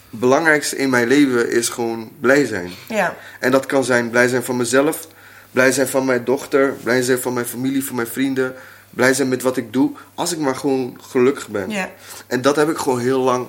[0.10, 2.72] belangrijkste in mijn leven is gewoon blij zijn.
[2.88, 3.16] Ja.
[3.40, 5.08] En dat kan zijn blij zijn van mezelf,
[5.52, 8.56] blij zijn van mijn dochter, blij zijn van mijn familie, van mijn vrienden,
[8.90, 11.70] blij zijn met wat ik doe, als ik maar gewoon gelukkig ben.
[11.70, 11.92] ja.
[12.28, 13.48] En dat heb ik gewoon heel lang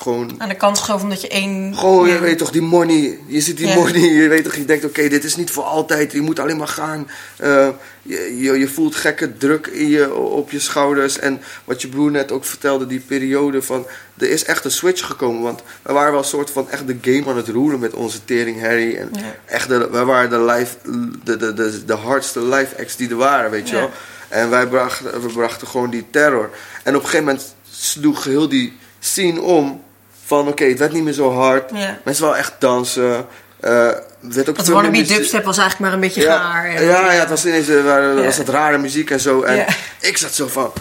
[0.00, 0.34] gewoon.
[0.38, 1.76] Aan de kant geschoven omdat je één...
[1.76, 3.18] Gewoon, je weet toch, die money.
[3.26, 3.74] Je ziet die Ja.
[3.74, 6.12] money, je weet toch, je denkt, oké, dit is niet voor altijd.
[6.12, 7.10] Je moet alleen maar gaan.
[7.36, 7.68] Eh,
[8.02, 11.18] je, je, je voelt gekke druk in je, op je schouders.
[11.18, 13.86] En wat je broer net ook vertelde, die periode van...
[14.18, 16.96] Er is echt een switch gekomen, want we waren wel een soort van echt de
[17.00, 18.96] game aan het roelen met onze tering Harry.
[18.96, 19.20] En Ja.
[19.46, 20.76] echt, de, wij waren de, live,
[21.24, 23.80] de, de, de, de hardste live acts die er waren, weet je Ja.
[23.80, 23.90] wel.
[24.28, 26.50] En wij brachten, we brachten gewoon die terror.
[26.82, 29.82] En op een gegeven moment sloeg heel die scene om.
[30.30, 31.70] Van oké, het werd niet meer zo hard.
[31.74, 31.98] Ja.
[32.04, 33.26] Mensen wel echt dansen.
[33.60, 33.88] Eh
[34.20, 36.82] werd ook Dat veel wannabe dubstep was eigenlijk maar een beetje ja, gaar.
[36.84, 38.22] Ja, ja, het was ineens eh, waar- Ja.
[38.24, 39.42] was dat rare muziek en zo.
[39.42, 39.66] En
[40.00, 40.72] ik zat zo van...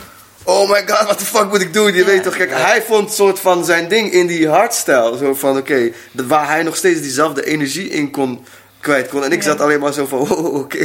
[0.43, 1.93] Oh my god, wat de fuck moet ik doen?
[1.93, 5.17] Je weet toch, kijk, hij vond soort van zijn ding in die hardstyle.
[5.17, 8.45] Zo van, oké, waar hij nog steeds diezelfde energie in kon,
[8.79, 9.23] kwijt kon.
[9.23, 10.77] En ik zat alleen maar zo van, oh, oké.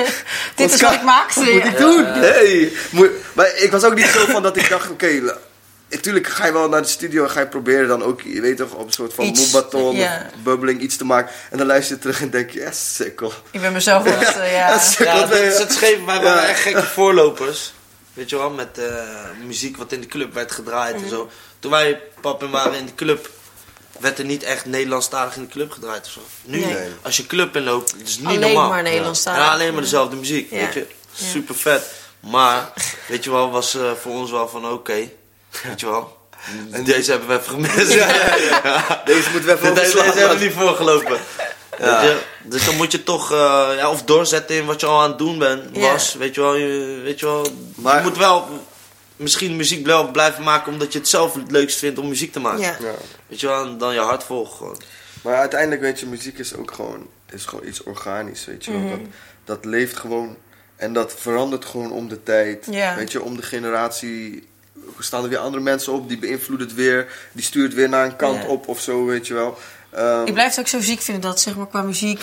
[0.56, 1.40] Dit is wat ik maakte.
[1.44, 2.04] Wat moet ik doen?
[2.04, 2.72] Hey.
[2.90, 5.20] Moet- Maar ik was ook niet zo van dat ik dacht, oké,
[5.94, 8.56] natuurlijk ga je wel naar de studio en ga je proberen dan ook, je weet
[8.56, 10.26] toch, op een soort van moebaton ja.
[10.36, 11.32] of bubbling iets te maken.
[11.50, 13.32] En dan luister je terug en denk je, yes, sikkel.
[13.50, 14.68] Ik ben mezelf eh, ja.
[14.68, 15.16] Ja, sikkel.
[15.16, 16.04] Ja, dat is het scheef.
[16.04, 16.22] Wij Ja.
[16.22, 17.72] waren echt gekke voorlopers.
[18.12, 19.04] Weet je wel, met eh,
[19.46, 21.30] muziek wat in de club werd gedraaid en zo.
[21.58, 23.30] Toen wij pap en waren in de club,
[24.00, 26.20] werd er niet echt Nederlandstalig in de club gedraaid of zo.
[26.44, 26.76] Nu, Nee.
[27.02, 28.68] als je club inloopt, het is niet Alleen normaal.
[28.68, 29.44] maar Nederlandstalig.
[29.44, 30.56] En alleen maar dezelfde muziek, Ja.
[30.56, 30.86] weet je.
[31.14, 31.26] Ja.
[31.26, 31.90] Super vet.
[32.20, 32.72] Maar,
[33.08, 35.08] weet je wel, was eh, voor ons wel van oké.
[35.62, 36.20] Weet je wel.
[36.70, 37.92] En deze hebben we even gemist.
[37.92, 39.02] Ja, ja, ja.
[39.04, 41.18] Deze moeten we even Deze, deze hebben we niet voorgelopen.
[41.78, 42.20] Je?
[42.42, 45.18] Dus dan moet je toch eh, ja, of doorzetten in wat je al aan het
[45.18, 45.80] doen bent, Ja.
[45.92, 46.14] was.
[46.14, 48.48] Weet je wel, je, weet je, wel Maar- je moet wel
[49.16, 52.40] misschien muziek blijven, blijven maken omdat je het zelf het leukst vindt om muziek te
[52.40, 52.60] maken.
[52.60, 52.76] Ja.
[52.80, 52.94] Ja.
[53.26, 54.80] Weet je wel, en dan je hart volgen gewoon.
[55.22, 58.80] Maar uiteindelijk, weet je, muziek is ook gewoon, is gewoon iets organisch, weet je wel.
[58.80, 58.90] Mhm.
[58.90, 59.00] dat,
[59.44, 60.36] dat leeft gewoon
[60.76, 62.66] en dat verandert gewoon om de tijd.
[62.70, 62.94] Ja.
[62.96, 64.48] Weet je, om de generatie
[64.98, 67.06] staan er weer andere mensen op, die beïnvloeden het weer.
[67.32, 68.48] Die stuurt weer naar een kant Ja.
[68.48, 69.58] op of zo, weet je wel.
[69.90, 72.20] Ehm, Ik blijf het ook zo ziek vinden dat zeg maar qua muziek.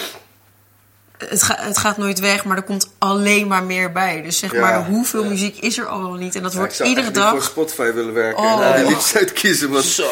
[1.18, 4.22] Het, ga- het gaat nooit weg, maar er komt alleen maar meer bij.
[4.22, 4.60] Dus zeg Ja.
[4.60, 6.36] maar, hoeveel muziek is er al wel niet?
[6.36, 7.44] En dat ja, wordt ik zou iedere echt niet voor dag.
[7.50, 8.52] Spotify willen werken Oh.
[8.52, 10.10] en al die liedjes uitkiezen, want Zo.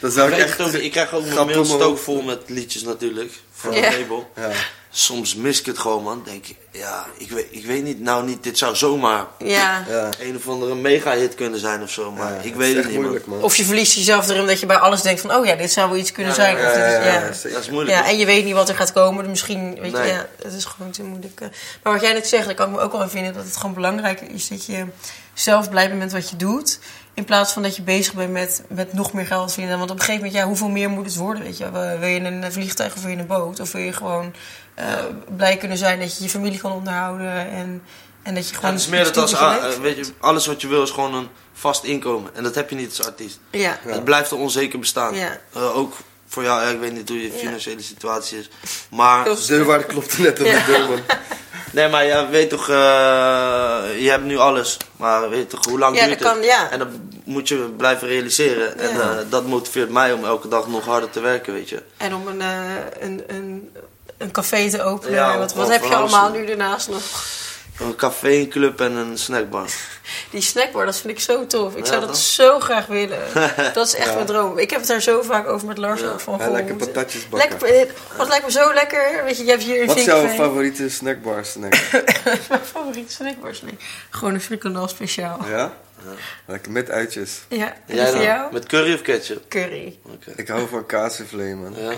[0.00, 0.60] dat zou Ik, ik echt...
[0.60, 3.32] ook, ik krijg ook mijn vol met liedjes natuurlijk.
[3.52, 3.80] Voor Ja.
[3.82, 4.30] het label.
[4.36, 4.50] Ja.
[4.94, 6.22] Soms mis ik het gewoon, man.
[6.24, 9.84] Denk ik, ja, ik weet, ik weet niet, nou niet, dit zou zomaar Ja.
[9.88, 10.08] Ja.
[10.20, 12.10] een of andere mega-hit kunnen zijn of zo.
[12.10, 13.42] Maar Ja, ik weet het niet, moeilijk, man.
[13.42, 15.34] Of je verliest jezelf erin dat je bij alles denkt van...
[15.34, 16.56] oh ja, dit zou wel iets kunnen Ja, zijn.
[16.56, 17.12] ja, of dit is, ja, ja.
[17.12, 17.52] ja, zeker.
[17.52, 17.96] Dat is moeilijk.
[17.98, 19.22] Ja, en je weet niet wat er gaat komen.
[19.22, 20.06] Dus misschien, weet Nee.
[20.06, 21.40] je, ja, het is gewoon te moeilijk.
[21.40, 21.48] eh.
[21.82, 23.56] Maar wat jij net zegt, daar kan ik me ook wel in vinden dat het
[23.56, 24.84] gewoon belangrijk is dat je
[25.34, 26.78] zelf blij bent met wat je doet.
[27.14, 29.78] In plaats van dat je bezig bent met, met nog meer geld verdienen.
[29.78, 31.42] Want op een gegeven moment, ja, hoeveel meer moet het worden?
[31.42, 31.70] Weet je?
[31.98, 33.60] Wil je een vliegtuig of wil je een boot?
[33.60, 34.34] Of wil je gewoon
[34.74, 34.86] eh,
[35.36, 37.82] blij kunnen zijn dat je je familie kan onderhouden en,
[38.22, 38.72] en dat je Ja, gewoon.
[38.74, 41.28] het is meer dat als, eh, weet je, alles wat je wil is gewoon een
[41.52, 42.30] vast inkomen.
[42.34, 43.38] En dat heb je niet als artiest.
[43.50, 43.78] Ja.
[43.86, 43.92] Ja.
[43.92, 45.14] Het blijft een onzeker bestaan.
[45.14, 45.38] Ja.
[45.52, 45.94] Eh, ook
[46.26, 47.38] voor jou, ja, ik weet niet hoe je Ja.
[47.38, 48.48] financiële situatie is.
[48.90, 50.58] Maar, De deurwaarde klopte net op Ja.
[50.58, 51.00] de deur, man.
[51.72, 52.74] nee, maar ja, weet toch, eh,
[53.98, 54.76] je hebt nu alles.
[54.96, 56.46] Maar weet toch, hoe lang Ja, duurt dat kan, het?
[56.46, 56.70] ja.
[56.70, 56.88] En dat
[57.24, 58.78] moet je blijven realiseren.
[58.78, 61.82] En eh, dat motiveert mij om elke dag nog harder te werken, weet je.
[61.96, 62.50] En om een, eh,
[63.00, 63.70] een, een,
[64.18, 65.14] een café te openen.
[65.14, 67.02] Ja, wat, wat heb je allemaal nu ernaast nog?
[67.84, 69.66] Een café, een club en een snackbar.
[70.30, 71.72] Die snackbar, dat vind ik zo tof.
[71.76, 72.18] Ik Ja, zou dat toch?
[72.18, 73.18] zo graag willen.
[73.74, 74.14] Dat is echt Ja.
[74.14, 74.58] mijn droom.
[74.58, 76.06] Ik heb het daar zo vaak over met Lars Ja.
[76.10, 77.50] ook van Ja, goh, lekker patatjes bakken.
[77.50, 79.24] Lekker, eh, wat lijkt me zo lekker.
[79.24, 81.74] Weet je, je hebt hier een Wat is jouw favoriete snackbar snack?
[82.48, 83.74] Mijn favoriete snackbar snack.
[84.10, 85.38] Gewoon een frikandel speciaal.
[85.48, 85.72] Ja?
[86.46, 87.40] Lekker met uitjes.
[87.48, 88.24] Ja, en Jij voor dan?
[88.24, 88.52] jou?
[88.52, 89.48] Met curry of ketchup?
[89.48, 89.98] Curry.
[90.36, 91.74] Ik hou van kaasvlees, man.
[91.76, 91.92] Ja.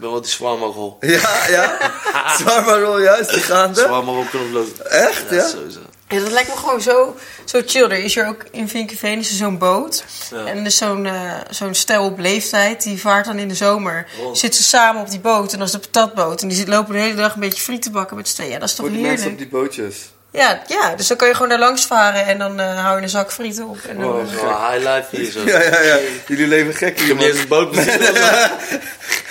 [0.00, 0.96] Ik ben wel die shawarma rol.
[1.00, 1.76] Ja, ja.
[2.38, 3.80] Zwaar maar rol, juist, die gaande.
[3.80, 4.78] Shawarma rol knoflook.
[4.78, 5.46] Echt, ja?
[5.48, 5.78] sowieso.
[6.08, 7.82] Ja, dat lijkt me gewoon zo, zo chill.
[7.84, 10.04] Er is hier ook in Vinkenveen is er zo'n boot.
[10.30, 10.44] Ja.
[10.44, 12.82] En er is zo'n eh, zo'n stel op leeftijd.
[12.82, 14.06] Die vaart dan in de zomer.
[14.22, 14.38] Rond.
[14.38, 15.52] Zitten ze samen op die boot.
[15.52, 16.42] En dat is de patatboot.
[16.42, 18.50] En die zit- lopen de hele dag een beetje friet te bakken met z'n tweeën.
[18.50, 19.44] Ja, dat is toch Voor die mensen heerlijk?
[19.44, 19.96] op die bootjes.
[20.32, 22.26] Ja, ja, dus dan kan je gewoon daar langs varen.
[22.26, 23.78] En dan eh, hou je een zak frieten op.
[23.88, 25.40] En dan, Oh, high life hier zo.
[25.44, 25.98] Ja, ja, ja.
[26.26, 27.58] Jullie leven gek Ik hier, heb niet eens man.
[27.60, 27.74] een boot.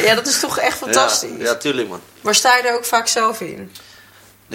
[0.00, 1.30] ja, dat is toch echt fantastisch.
[1.38, 2.00] Ja, ja, tuurlijk man.
[2.20, 3.72] Maar sta je er ook vaak zelf in?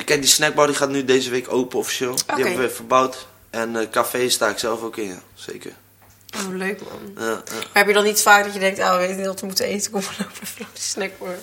[0.06, 2.14] Kijk, die snackbar die gaat nu deze week open officieel.
[2.16, 3.28] Die hebben we verbouwd.
[3.50, 5.20] En eh café sta ik zelf ook in, ja.
[5.36, 5.72] Zeker.
[6.36, 7.26] Oh, leuk man.
[7.28, 9.46] Ja, heb je dan niet vaak dat je denkt, ah, we weten niet wat we
[9.46, 9.92] moeten eten.
[9.92, 11.36] Kom maar lopen langs die snackbar.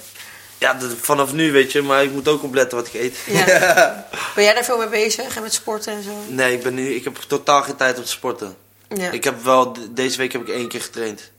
[0.59, 3.17] Ja, dat- vanaf nu weet je, maar ik moet ook opletten wat ik eet.
[3.27, 3.45] Ja.
[4.35, 5.37] Ben jij daar veel mee bezig?
[5.37, 6.11] En met sporten en zo?
[6.29, 8.57] Nee, ik, ben nu, ik heb totaal geen tijd om te sporten.
[8.89, 9.11] Ja.
[9.11, 11.31] Ik heb wel, de- deze week heb ik één keer getraind.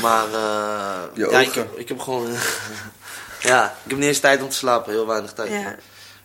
[0.00, 2.26] Maar, eh Je ja, ik heb, ik heb gewoon,
[3.40, 5.50] ja, ik heb niet eens tijd om te slapen, heel weinig tijd.
[5.50, 5.76] ja.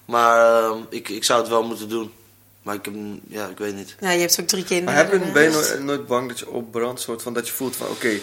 [0.05, 2.13] Maar eh, ik, ik zou het wel moeten doen.
[2.61, 2.93] Maar ik heb,
[3.27, 3.95] ja, ik weet niet.
[3.99, 4.93] Ja, je hebt ook drie kinderen.
[4.93, 5.69] Maar heb je, ben je daarnaast.
[5.69, 7.01] nooit, nooit bang dat je opbrandt?
[7.01, 8.19] Soort van dat je voelt van, oké...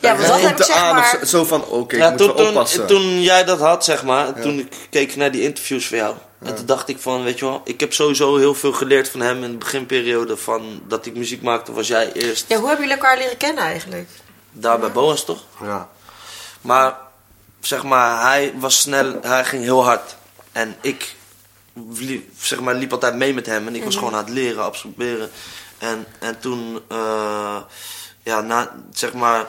[0.00, 1.18] Ja, want dat heb komt ik zeg maar...
[1.26, 2.86] zo, van, oké, ja, ik moet toen, wel toen, oppassen.
[2.86, 6.14] toen jij dat had, zeg maar, toen ik keek naar die interviews van jou.
[6.42, 9.20] En toen dacht ik van, weet je wel, ik heb sowieso heel veel geleerd van
[9.20, 12.86] hem in de beginperiode van dat ik muziek maakte, was jij eerst Ja, hoe hebben
[12.86, 14.08] jullie elkaar leren kennen eigenlijk?
[14.60, 15.42] Daar bij Boas toch?
[15.62, 15.88] Ja.
[16.60, 16.96] Maar
[17.60, 20.16] zeg maar, hij was snel, hij ging heel hard.
[20.52, 21.16] En ik
[21.98, 23.66] liep, zeg maar, liep altijd mee met hem.
[23.66, 25.30] En ik was gewoon aan het leren, absorberen.
[25.78, 27.56] En, en toen, eh,
[28.22, 29.46] ja, na, zeg maar,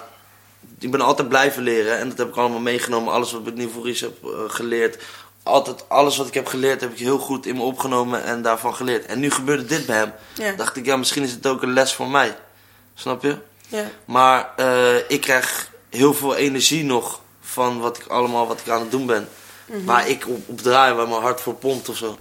[0.79, 1.97] ik ben altijd blijven leren.
[1.97, 3.13] En dat heb ik allemaal meegenomen.
[3.13, 5.03] Alles wat ik nu voor iets heb eh, geleerd.
[5.43, 8.75] Altijd, alles wat ik heb geleerd heb ik heel goed in me opgenomen en daarvan
[8.75, 9.05] geleerd.
[9.05, 10.13] En nu gebeurde dit bij hem.
[10.33, 10.51] Ja.
[10.51, 12.37] Dacht ik, ja, misschien is het ook een les voor mij.
[12.93, 13.37] Snap je?
[13.69, 13.91] Ja.
[14.05, 18.81] Maar eh, ik krijg heel veel energie nog van wat ik allemaal wat ik aan
[18.81, 19.29] het doen ben.
[19.85, 22.17] Waar ik op, op draai, waar mijn hart voor pompt of zo.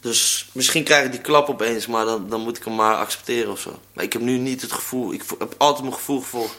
[0.00, 3.52] Dus misschien krijg ik die klap opeens, maar dan, dan moet ik hem maar accepteren
[3.52, 3.80] of zo.
[3.92, 6.54] Maar ik heb nu niet het gevoel, ik heb altijd mijn gevoel gevolgd.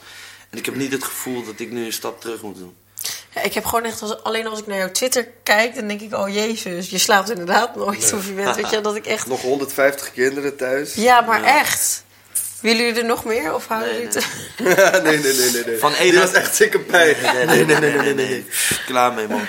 [0.50, 2.76] En ik heb niet het gevoel dat ik nu een stap terug moet doen.
[3.34, 6.02] Ja, ik heb gewoon echt, als, alleen als ik naar jouw Twitter kijk, dan denk
[6.02, 8.14] ik, oh jezus, je slaapt inderdaad nooit.
[8.14, 9.28] Of je bent, weet je, dat ik echt...
[9.28, 10.94] Nog 150 kinderen thuis.
[10.94, 12.04] Ja, maar echt.
[12.68, 13.54] Willen jullie er nog meer?
[13.54, 14.22] Of houden Nee, jullie
[14.58, 14.74] nee.
[14.74, 15.04] het...
[15.04, 15.80] nee, nee, nee, nee, nee.
[15.80, 17.16] Van Die één was echt zieke pijn.
[17.22, 18.46] Nee, nee, nee, nee, nee, nee,
[18.86, 19.42] Klaar mee, man.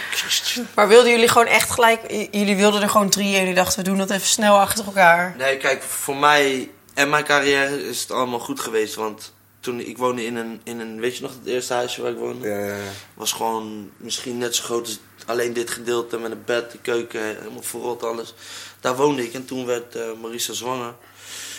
[0.75, 2.01] Maar wilden jullie gewoon echt gelijk...
[2.31, 5.35] Jullie wilden er gewoon drie en jullie dachten, we doen dat even snel achter elkaar.
[5.39, 8.95] Nee, kijk, voor mij en mijn carrière is het allemaal goed geweest.
[8.95, 12.11] Want toen ik woonde in een, in een weet je nog, het eerste huisje waar
[12.11, 12.49] ik woonde?
[12.49, 12.91] Ja, ja, ja.
[13.15, 17.21] Was gewoon misschien net zo groot als alleen dit gedeelte met een bed, de keuken,
[17.23, 18.35] helemaal verrot alles.
[18.81, 20.95] Daar woonde ik en toen werd eh, Marisa zwanger.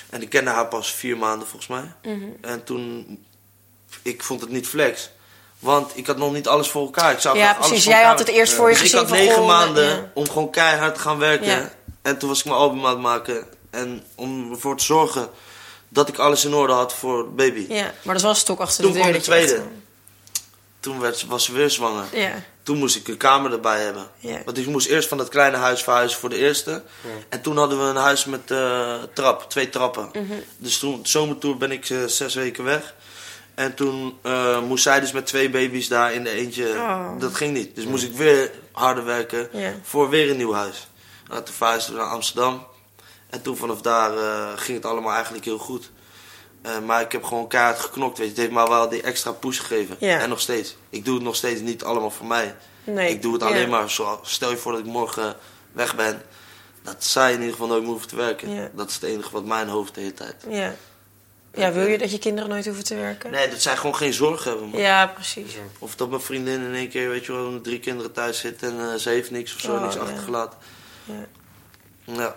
[0.10, 1.92] En ik kende haar pas vier maanden volgens mij.
[2.14, 2.26] Mhm.
[2.42, 3.06] En toen,
[4.02, 5.10] ik vond het niet flex.
[5.60, 7.12] Want ik had nog niet alles voor elkaar.
[7.12, 7.84] Ik zou Ja, alles precies.
[7.84, 9.48] voor Jij elkaar had het eerst voor je dus ik gezien had van, negen goh,
[9.48, 10.12] maanden ja.
[10.14, 11.48] om gewoon keihard te gaan werken.
[11.48, 11.72] Ja.
[12.02, 13.48] En toen was ik mijn album aan het maken.
[13.70, 15.30] En om ervoor te zorgen
[15.90, 17.66] dat ik alles in orde had voor baby.
[17.70, 19.08] Ja, maar dat een stok achter Toen de deur.
[19.08, 19.64] kwam de tweede.
[20.80, 22.06] Toen werd, was ze weer zwanger.
[22.12, 24.08] Ja, Toen moest ik een kamer erbij hebben.
[24.18, 24.42] Ja.
[24.46, 26.84] Want ik moest eerst van dat kleine huis verhuizen voor de eerste.
[27.30, 30.10] En toen hadden we een huis met eh, trap, twee trappen.
[30.14, 30.34] Mhm.
[30.58, 32.96] Dus toen, zomertour ben ik eh, zes weken weg.
[33.56, 36.70] En toen eh, moest zij dus met twee baby's daar in de eentje.
[36.70, 37.20] Oh.
[37.20, 37.76] Dat ging niet.
[37.76, 39.74] Dus moest ik weer harder werken Ja.
[39.84, 40.88] voor weer een nieuw huis.
[41.28, 42.66] Nou, toen verhuisden we naar Amsterdam.
[43.30, 45.92] En toen vanaf daar eh, ging het allemaal eigenlijk heel goed.
[46.62, 48.18] Eh, maar ik heb gewoon keihard geknokt.
[48.18, 48.32] Weet je.
[48.42, 49.96] Het heeft me wel die extra push gegeven.
[50.00, 50.20] Ja.
[50.20, 50.76] En nog steeds.
[50.90, 52.56] Ik doe het nog steeds niet allemaal voor mij.
[52.84, 53.10] nee.
[53.10, 53.48] Ik doe het ja.
[53.48, 54.20] alleen maar zo.
[54.24, 55.36] Stel je voor dat ik morgen
[55.72, 56.22] weg ben.
[56.84, 58.54] Dat zij in ieder geval nooit meer hoeven te werken.
[58.54, 58.70] Ja.
[58.74, 60.36] Dat is het enige wat mijn hoofd de hele tijd.
[60.50, 60.76] Ja.
[61.54, 63.32] ja, wil je dat je kinderen nooit hoeven te werken?
[63.32, 64.68] Nee, dat zij gewoon geen zorg hebben.
[64.70, 64.80] Man.
[64.80, 65.54] Ja, precies.
[65.80, 68.64] Of dat mijn vriendin in één keer, weet je wel, met drie kinderen thuis zit
[68.64, 70.02] en eh, ze heeft niks of zo, Oh, niks ja.
[70.02, 70.60] achtergelaten.
[72.06, 72.36] Ja.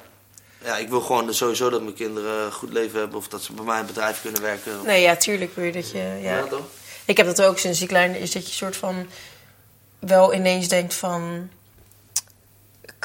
[0.65, 0.77] Ja.
[0.77, 3.65] ik wil gewoon sowieso dat mijn kinderen een goed leven hebben of dat ze bij
[3.65, 4.73] mij in het bedrijf kunnen werken.
[4.85, 6.19] Nee, ja, tuurlijk wil je dat je...
[6.23, 6.37] Ja.
[6.37, 6.65] Ja, toch?
[7.05, 9.07] Ik heb dat ook sinds die kleine is, dat je soort van
[9.99, 11.49] wel ineens denkt van.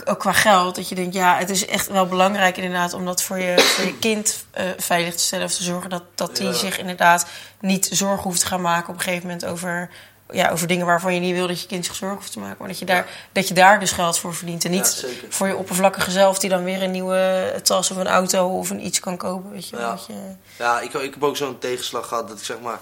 [0.05, 3.21] Ook qua geld, dat je denkt, ja, het is echt wel belangrijk inderdaad om dat
[3.23, 5.45] voor je, voor je kind eh, veilig te stellen.
[5.45, 6.53] Of te zorgen dat, dat die Ja.
[6.53, 7.27] zich inderdaad
[7.61, 9.89] niet zorgen hoeft te gaan maken op een gegeven moment over,
[10.31, 12.55] ja, over dingen waarvan je niet wil dat je kind zich zorgen hoeft te maken.
[12.59, 14.65] Maar dat je daar, dat je daar dus geld voor verdient.
[14.65, 18.57] En niet voor je oppervlakkige zelf die dan weer een nieuwe tas of een auto
[18.57, 19.51] of een iets kan kopen.
[19.51, 19.91] Weet je, wel, Ja.
[19.91, 20.13] dat je,
[20.57, 22.79] Ja, ik, ik heb ook zo'n tegenslag gehad dat ik zeg maar...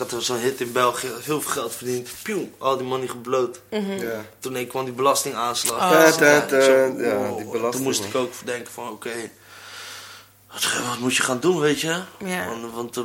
[0.00, 2.08] Ik had zo'n hit in België, heel veel geld verdiend.
[2.22, 3.60] Pieuw, al die money gebloot.
[3.70, 4.24] Ja.
[4.38, 5.76] Toen ik kwam die belastingaanslag.
[5.84, 5.90] Oh.
[5.90, 8.08] Ja, zo, ja, die belasting, Toen moest man.
[8.08, 9.10] ik ook denken van, oké...
[10.52, 11.96] wat, wat moet je gaan doen, weet je?
[12.24, 12.46] Ja.
[12.48, 13.02] Want, want eh,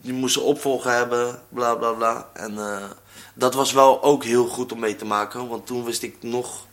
[0.00, 2.28] je moest een opvolger hebben, bla bla bla.
[2.32, 2.76] En eh,
[3.34, 5.48] dat was wel ook heel goed om mee te maken.
[5.48, 6.66] Want toen wist ik nog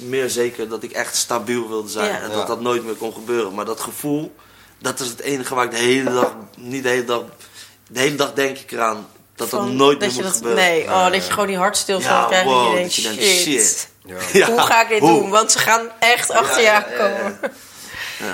[0.00, 2.08] meer zeker dat ik echt stabiel wilde zijn.
[2.12, 2.20] Ja.
[2.20, 2.34] En Ja.
[2.34, 3.54] dat dat nooit meer kon gebeuren.
[3.54, 4.34] Maar dat gevoel,
[4.78, 7.22] dat is het enige waar ik de hele dag, niet de hele dag,
[7.88, 9.06] de hele dag denk ik eraan.
[9.34, 10.62] Dat dat nooit dat meer moet dat, gebeuren.
[10.64, 12.46] Nee, oh, dat je gewoon die hartstilstand Ja, krijgt.
[12.46, 13.60] wow, dat je dat denkt, je denkt, shit.
[13.60, 13.88] shit.
[14.04, 14.16] Ja.
[14.32, 15.20] Ja, Hoe ga ik dit hoe?
[15.20, 15.30] doen?
[15.30, 17.38] Want ze gaan echt achter Ja, je ja, ja, aankomen.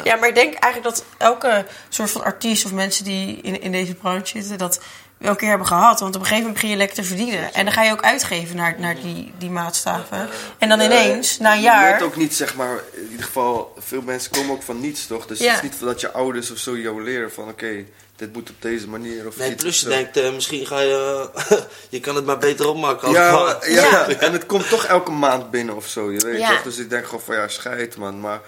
[0.05, 0.17] Ja.
[0.17, 3.95] Maar ik denk eigenlijk dat elke soort van artiest of mensen die in, in deze
[3.95, 4.81] branche zitten, dat
[5.19, 6.01] we elke keer hebben gehad.
[6.01, 7.55] Want op een gegeven moment begin je lekker te verdienen.
[7.55, 10.29] En dan ga je ook uitgeven naar, naar die, die maatstaven.
[10.59, 11.93] En dan ineens, na een Je jaar.
[11.93, 15.27] weet ook niet, zeg maar, in ieder geval, veel mensen komen ook van niets, toch?
[15.27, 15.55] Dus Ja.
[15.55, 17.85] het is niet dat je ouders of zo jou leren van, oké,
[18.17, 21.29] dit moet op deze manier of Nee, plus je denkt, eh, misschien ga je...
[21.89, 23.11] je kan het maar beter opmaken.
[23.11, 24.09] Ja, ja, Ja.
[24.09, 26.49] en het komt toch elke maand binnen of zo, je weet Ja.
[26.51, 26.63] toch?
[26.63, 28.41] Dus ik denk gewoon van, ja, scheid man, maar...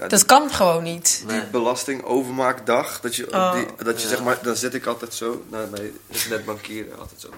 [0.00, 1.22] ja, Dat kan gewoon niet.
[1.26, 1.46] die Nee.
[1.46, 3.52] belastingovermaakdag, dat je, op Oh.
[3.54, 4.14] die, dat je Ja.
[4.14, 7.28] zeg maar, dan zit ik altijd zo, naar mijn netbankieren, altijd zo.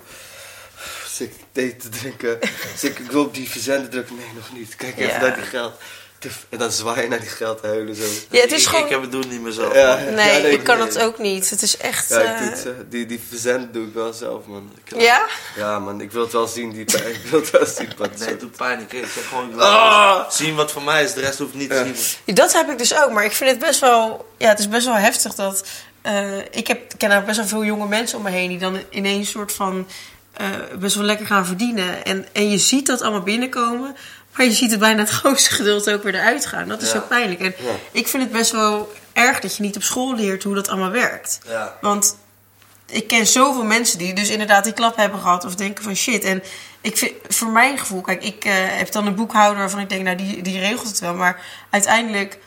[1.09, 2.38] Zit ik thee te drinken,
[2.77, 5.44] zit ik, ik wil op die verzenden drukken, nee nog niet, kijk even naar die
[5.44, 5.72] geld.
[6.48, 8.02] En dan zwaaien naar die geld huilen zo.
[8.30, 8.85] Ja, het is ik, gewoon.
[8.85, 9.74] ik heb het doen niet meer zo.
[9.74, 9.94] Ja.
[9.96, 10.87] Nee, Ja, nee, ik kan nee.
[10.87, 11.50] het ook niet.
[11.50, 12.08] Het is echt.
[12.08, 14.70] Ja, ik eh, doe het, eh, die, die verzend doe ik wel zelf, man.
[14.85, 15.26] Ik- ja?
[15.56, 17.08] Ja, man, ik wil het wel zien, die pijn.
[17.24, 18.80] Ik wil het wel zien, wat Nee, het doet pijn.
[18.80, 20.30] Ik ik zeg gewoon, Ah!
[20.30, 21.12] zien wat voor mij is.
[21.12, 21.85] De rest hoeft niet te Ja.
[22.24, 22.35] zien.
[22.35, 24.28] Dat heb ik dus ook, maar ik vind het best wel.
[24.38, 25.64] Ja, het is best wel heftig dat.
[26.02, 28.78] eh, ik heb, ken daar best wel veel jonge mensen om me heen die dan
[28.90, 29.88] ineens soort van.
[30.32, 30.46] eh,
[30.78, 32.04] best wel lekker gaan verdienen.
[32.04, 33.96] En, en je ziet dat allemaal binnenkomen.
[34.37, 36.68] Maar je ziet het bijna het grootste gedeelte ook weer eruit gaan.
[36.68, 37.40] Dat is zo pijnlijk.
[37.40, 37.55] En
[37.92, 40.90] ik vind het best wel erg dat je niet op school leert hoe dat allemaal
[40.90, 41.38] werkt.
[41.81, 42.16] Want
[42.87, 46.25] ik ken zoveel mensen die dus inderdaad die klap hebben gehad of denken van shit.
[46.25, 46.42] En
[46.81, 50.05] ik vind, voor mijn gevoel, kijk, ik eh, heb dan een boekhouder waarvan ik denk,
[50.05, 51.14] nou die, die regelt het wel.
[51.14, 51.40] Maar
[51.71, 52.38] uiteindelijk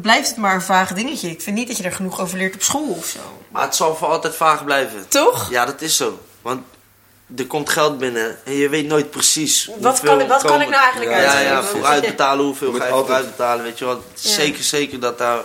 [0.00, 1.30] blijft het maar een vaag dingetje.
[1.30, 3.18] Ik vind niet dat je er genoeg over leert op school of zo.
[3.48, 5.08] Maar het zal voor altijd vaag blijven.
[5.08, 5.50] Toch?
[5.50, 6.20] Ja, dat is zo.
[6.42, 6.62] Want
[7.38, 10.64] er komt geld binnen en je weet nooit precies Wat hoeveel kan, wat kan komen-
[10.66, 11.52] ik nou eigenlijk Ja, Ja, uitgeven?
[11.52, 12.44] ja, vooruit betalen.
[12.44, 13.64] Hoeveel ga je vooruit betalen?
[13.64, 13.94] Weet je wel.
[13.94, 14.00] Ja.
[14.30, 15.38] Zeker, zeker dat daar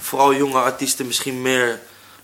[0.00, 1.80] vooral jonge artiesten misschien meer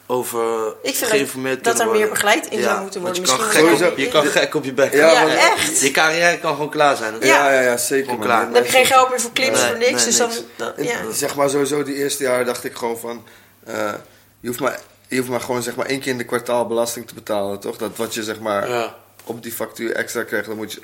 [0.07, 3.21] over Ik vind geïnformeerd dat, dat er meer begeleid in Ja, zou moeten worden.
[3.23, 4.93] Je kan, Misschien gek op, je kan gek op je bek.
[4.95, 5.81] Ja, echt.
[5.81, 7.15] Je carrière kan gewoon klaar zijn.
[7.21, 8.45] Ja, ja, ja, zeker, klaar.
[8.45, 9.91] Dan heb je geen geld meer voor clips, Nee, voor niks.
[10.19, 10.73] nee, dus dan.
[11.13, 13.25] Zeg maar sowieso die eerste jaar dacht ik gewoon van...
[13.65, 13.93] eh,
[14.41, 17.09] je, hoeft maar, je hoeft maar gewoon zeg maar één keer in de kwartaal belasting
[17.09, 17.77] te betalen, toch?
[17.77, 18.95] Dat wat je zeg maar Ja.
[19.25, 20.83] Op die factuur extra krijgt, dan moet je...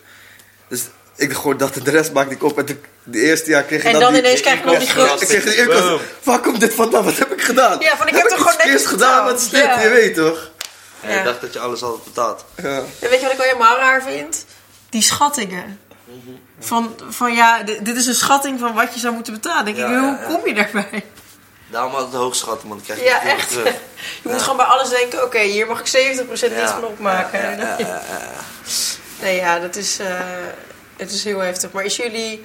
[0.69, 0.83] Dus
[1.17, 2.59] ik dacht gewoon dat de rest maakte ik op.
[2.59, 4.23] En de, de eerste jaar kreeg je En dan, dan die...
[4.23, 5.23] ineens krijg je nog die grote...
[5.23, 5.67] Ik kreeg die.
[5.67, 6.01] Boom.
[6.23, 7.05] Waar komt dit vandaan?
[7.05, 7.81] Wat heb ik gedaan?
[7.81, 9.25] Ja, van ik heb ik toch gewoon netjes verkeerds gedaan?
[9.25, 9.31] betaald.
[9.31, 9.65] Wat is dit?
[9.65, 9.81] Ja.
[9.81, 10.51] Je weet toch?
[11.03, 11.19] Ja, Ja.
[11.19, 12.45] Ik dacht dat je alles had betaald.
[12.63, 12.83] Ja.
[13.01, 14.45] Weet je wat ik wel helemaal raar vind?
[14.91, 15.81] Die schattingen.
[16.61, 19.65] Van, van ja, dit is een schatting van wat je zou moeten betalen.
[19.65, 20.27] denk Ja, ik, hoe ja, ja.
[20.27, 21.05] kom je daarbij?
[21.71, 22.77] Daarom altijd hoog schatten, man.
[22.77, 23.49] Dan krijg je Ja, het echt.
[23.51, 23.75] terug.
[24.23, 25.87] Je moet gewoon bij alles denken, oké, hier mag ik
[26.19, 26.67] 70% niet Ja.
[26.81, 27.41] van opmaken.
[27.41, 28.31] Ja, ja, ja, ja, ja.
[29.21, 30.21] Nee, ja, dat is, eh,
[30.97, 31.73] het is heel heftig.
[31.73, 32.45] Maar is jullie,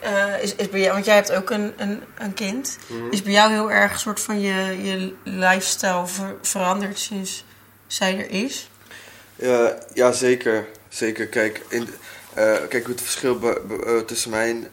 [0.00, 2.78] eh, is, is bij jou, want jij hebt ook een, een, een kind.
[2.86, 3.08] Mhm.
[3.10, 7.44] Is bij jou heel erg een soort van je, je lifestyle ver- veranderd sinds
[7.86, 8.68] zij er is?
[9.36, 10.66] Ja, ja zeker.
[10.88, 11.26] Zeker.
[11.26, 11.88] Kijk, in,
[12.34, 13.40] eh, kijk het verschil
[14.06, 14.68] tussen mijn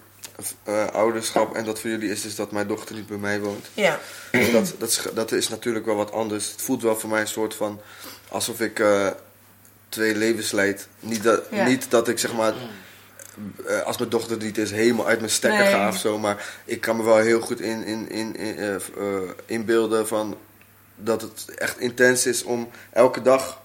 [0.64, 3.66] eh, ouderschap en dat van jullie is dus dat mijn dochter niet bij mij woont.
[3.74, 4.00] Ja.
[4.32, 6.52] Dus dat, dat, is, dat is natuurlijk wel wat anders.
[6.52, 7.82] Het voelt wel voor mij een soort van
[8.30, 9.08] alsof ik eh,
[9.90, 10.88] twee levens leid.
[11.00, 11.66] Niet dat, Ja.
[11.66, 12.54] niet dat ik zeg maar,
[13.68, 15.70] eh, als mijn dochter er niet is, helemaal uit mijn stekker Nee.
[15.72, 16.18] ga of zo.
[16.18, 18.82] Maar ik kan me wel heel goed in, in, in, in,
[19.46, 20.38] inbeelden van
[20.96, 23.62] dat het echt intens is om elke dag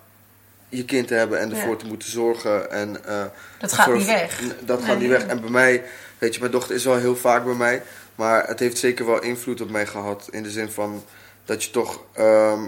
[0.77, 1.77] je kind te hebben en ervoor Ja.
[1.77, 2.71] te moeten zorgen.
[2.71, 3.25] En, eh,
[3.59, 4.41] Dat gaat voor- niet weg.
[4.61, 4.89] Dat Nee.
[4.89, 5.27] gaat niet weg.
[5.27, 5.83] En bij mij,
[6.19, 7.83] weet je, mijn dochter is wel heel vaak bij mij.
[8.15, 10.29] Maar het heeft zeker wel invloed op mij gehad.
[10.31, 11.05] In de zin van
[11.45, 12.63] dat je toch ehm,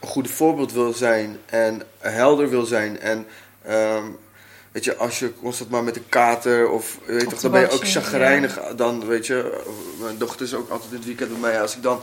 [0.00, 1.38] een goede voorbeeld wil zijn.
[1.46, 3.00] En helder wil zijn.
[3.00, 3.26] En
[3.62, 4.04] ehm,
[4.72, 7.60] weet je, als je constant maar met een kater of weet Op toch, dan ben
[7.60, 8.58] je ook chagrijnig.
[8.76, 9.64] Dan weet je,
[10.00, 11.60] mijn dochter is ook altijd in het weekend bij mij.
[11.60, 12.00] Als ik dan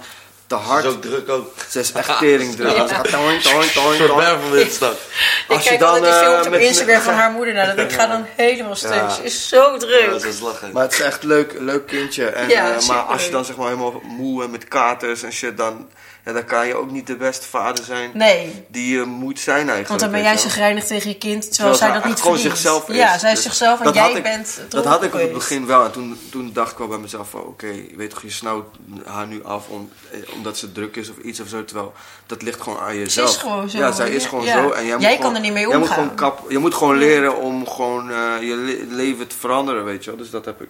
[0.57, 0.83] te hard.
[0.83, 1.53] is ook druk ook.
[1.69, 2.77] Ze is echt tering druk.
[2.77, 4.51] Als ik ga toin, toin, toin, toin.
[4.51, 4.93] Witstad.
[4.93, 7.53] Ik Als je kijk dan, altijd die eh, filmpjes op met- Instagram van haar moeder.
[7.53, 8.93] Nou, dat ik ga dan helemaal stuk.
[8.93, 9.09] Ja.
[9.09, 10.09] Ze is zo Ja, druk.
[10.11, 10.71] dat is lachen.
[10.71, 12.25] Maar het is echt een leuk, leuk kindje.
[12.25, 15.31] En, Ja, eh, maar als je dan zeg maar helemaal moe en met katers en
[15.33, 15.89] shit, dan,
[16.25, 18.65] ja, dan kan je ook niet de beste vader zijn Nee.
[18.67, 19.87] die je moet zijn eigenlijk.
[19.87, 22.33] Want dan ben jij zagrijnig tegen je kind, terwijl Terwijl zij ze dat niet gewoon
[22.37, 22.57] verdient.
[22.57, 22.95] zichzelf is.
[22.95, 25.65] Ja, zij is Dus zichzelf en jij ik- bent Dat had ik op het begin
[25.65, 25.83] wel.
[25.83, 28.65] En toen, toen dacht ik wel bij mezelf van, oké, je weet toch, je snauwt
[29.05, 31.65] haar nu af om, eh, omdat ze druk is of iets of zo.
[31.65, 31.93] Terwijl
[32.25, 33.29] dat ligt gewoon aan jezelf.
[33.29, 34.61] is gewoon zo, Ja, zij is gewoon Ja.
[34.61, 34.69] zo.
[34.69, 36.03] En jij, Jij moet kan er niet mee jij moet omgaan.
[36.03, 40.03] gewoon kap, je moet gewoon leren om gewoon eh, je le- leven te veranderen, weet
[40.03, 40.19] je wel.
[40.19, 40.67] Dus dat heb ik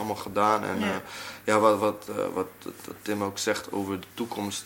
[0.00, 0.64] allemaal gedaan.
[0.64, 0.86] En Ja.
[0.86, 1.00] ja,
[1.44, 4.64] ja wat, wat, eh, wat wat Tim ook zegt over de toekomst.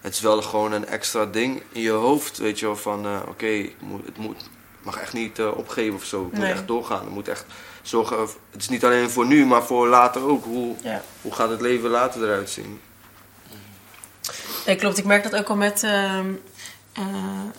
[0.00, 2.76] Het is wel gewoon een extra ding in je hoofd, weet je wel.
[2.76, 4.48] Van eh, oké, ik moet- het moet,
[4.82, 6.26] mag echt niet eh, opgeven of zo.
[6.26, 7.02] Ik moet echt doorgaan.
[7.06, 7.44] Ik moet echt
[7.82, 8.18] zorgen.
[8.50, 10.44] Het is niet alleen voor nu, maar voor later ook.
[10.44, 11.02] Hoe, Ja.
[11.22, 12.80] hoe gaat het leven later eruit zien?
[14.66, 14.98] Nee, klopt.
[14.98, 15.86] Ik merk dat ook al met,
[17.00, 17.06] eh,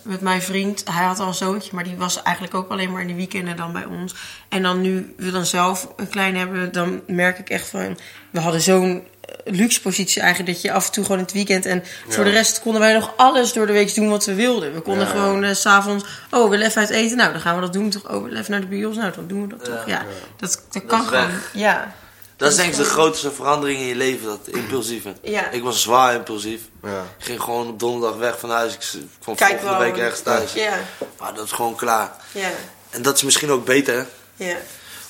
[0.02, 0.82] met mijn vriend.
[0.90, 3.56] Hij had al een zoontje, maar die was eigenlijk ook alleen maar in de weekenden
[3.56, 4.14] dan bij ons.
[4.48, 7.98] En dan nu we dan zelf een klein hebben, dan merk ik echt van...
[8.30, 11.32] We hadden zo'n eh, luxe positie eigenlijk dat je af en toe gewoon in het
[11.34, 11.66] weekend...
[11.66, 14.74] En voor de rest konden wij nog alles door de week doen wat we wilden.
[14.74, 15.10] We konden Ja.
[15.10, 16.04] gewoon eh, s s'avonds...
[16.30, 17.16] Oh, we willen even uit eten.
[17.16, 18.04] Nou, dan gaan we dat doen toch.
[18.08, 18.96] Oh, we willen even naar de bios.
[18.96, 19.86] Nou, dan doen we dat toch.
[19.86, 20.04] Ja,
[20.36, 21.30] dat, dat kan gewoon.
[21.52, 21.94] Ja.
[22.42, 25.14] Dat is denk ik de grootste verandering in je leven, dat impulsieve.
[25.22, 25.50] Ja.
[25.50, 26.60] Ik was zwaar impulsief.
[26.82, 27.04] Ja.
[27.18, 28.74] Ik ging gewoon op donderdag weg van huis.
[28.74, 28.80] Ik
[29.20, 29.90] kwam Kijk volgende wel.
[29.92, 30.52] week ergens thuis.
[30.52, 30.78] Ja,
[31.18, 32.16] Maar dat is gewoon klaar.
[32.32, 32.50] ja,
[32.90, 33.94] En dat is misschien ook beter.
[34.36, 34.48] hè.
[34.50, 34.56] ja.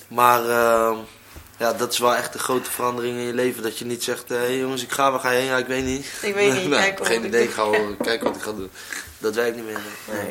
[0.09, 0.97] Maar ehm,
[1.57, 3.63] ja, dat is wel echt de grote verandering in je leven.
[3.63, 5.47] Dat je niet zegt, hé hey jongens, ik ga, waar ga je heen?
[5.47, 6.07] Ja, ik weet niet.
[6.23, 8.37] Ik weet niet, Nou, kijk wel geen wat ik idee, ik ga wel kijken wat
[8.37, 8.71] ik ga doen.
[9.19, 9.81] Dat werkt niet meer.
[10.13, 10.23] nee.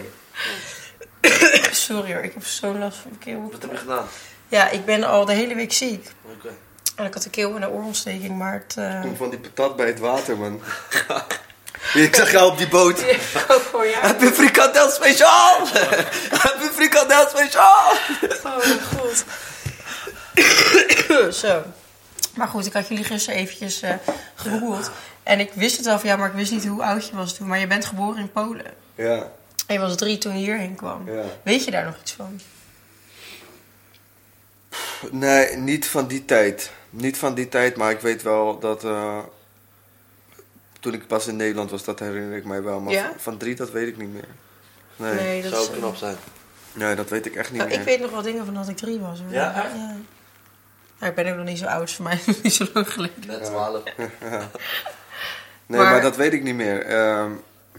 [1.21, 1.61] Nee.
[1.71, 3.49] Sorry hoor, ik heb zo'n last van mijn keel.
[3.51, 4.07] Wat heb je gedaan?
[4.47, 6.07] Ja, ik ben al de hele week ziek.
[6.35, 6.49] Oké.
[6.95, 8.73] En ik had een keel- en een oorontsteking, maar het...
[9.01, 10.61] Kom van die patat bij het water, man.
[11.93, 13.03] ik zag jou op die boot.
[13.47, 14.05] ook voor jou.
[14.05, 15.67] Heb je frikandel speciaal?
[16.47, 17.93] heb je frikandel speciaal?
[18.43, 18.59] Oh.
[21.31, 21.63] Zo.
[22.35, 23.81] Maar goed, ik had jullie gisteren eventjes
[24.35, 24.91] gegoogeld.
[25.23, 27.35] En ik wist het wel van jou, maar ik wist niet hoe oud je was
[27.35, 27.47] toen.
[27.47, 28.65] Maar je bent geboren in Polen.
[28.95, 29.31] Ja,
[29.67, 31.09] En je was drie toen je hierheen kwam.
[31.11, 31.23] ja.
[31.43, 32.39] Weet je daar nog iets van?
[35.11, 36.71] Nee, niet van die tijd.
[36.93, 38.83] Niet van die tijd, maar ik weet wel dat...
[38.83, 39.19] eh,
[40.79, 42.79] toen ik pas in Nederland was, dat herinner ik mij wel.
[42.79, 43.13] Maar Ja?
[43.17, 44.27] van, drie, dat weet ik niet meer.
[44.95, 45.41] Nee, nee.
[45.41, 46.95] dat Zou is, ook knap zijn.
[46.95, 47.79] dat weet ik echt niet Nou, meer.
[47.79, 49.19] ik weet nog wel dingen van dat ik drie was.
[49.19, 49.31] Hoor.
[49.33, 49.73] Ja, echt?
[49.75, 49.95] ja.
[50.99, 53.27] Nou, ik ben ook nog niet zo oud, voor mij niet zo lang geleden.
[53.27, 53.83] Net 12.
[55.65, 56.81] Nee, Maar- maar, dat weet ik niet meer.
[56.85, 57.31] Ehm,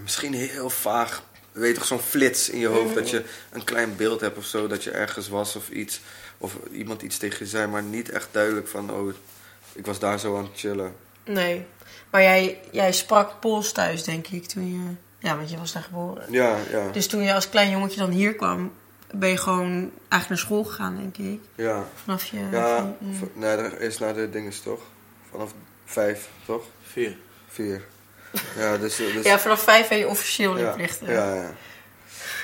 [0.03, 1.23] misschien heel vaag.
[1.53, 2.95] Weet toch, zo'n flits in je hoofd.
[2.95, 4.67] Dat je een klein beeld hebt of zo.
[4.67, 6.01] Dat je ergens was of iets.
[6.43, 7.67] Of iemand iets tegen je zei.
[7.67, 9.13] Maar niet echt duidelijk van, oh,
[9.73, 10.95] ik was daar zo aan het chillen.
[11.25, 11.65] Nee.
[12.11, 14.95] Maar jij, jij sprak Pools thuis, denk ik, toen je...
[15.29, 16.33] Ja, want je was daar geboren.
[16.33, 16.89] Ja, ja.
[16.91, 18.73] Dus toen je als klein jongetje dan hier kwam,
[19.15, 19.71] ben je gewoon
[20.09, 21.41] eigenlijk naar school gegaan, denk ik.
[21.55, 22.49] Ja, Vanaf je...
[22.51, 22.77] ja.
[22.77, 24.81] van- v- nee, dat is naar de dinges toch?
[25.31, 25.53] Vanaf
[25.85, 26.65] vijf, toch?
[26.83, 27.17] Vier.
[27.49, 27.85] Vier.
[28.59, 28.97] Ja, dus...
[28.97, 31.09] dus ja, vanaf vijf ben je officieel ja, leerplichtig.
[31.09, 31.55] ja, ja.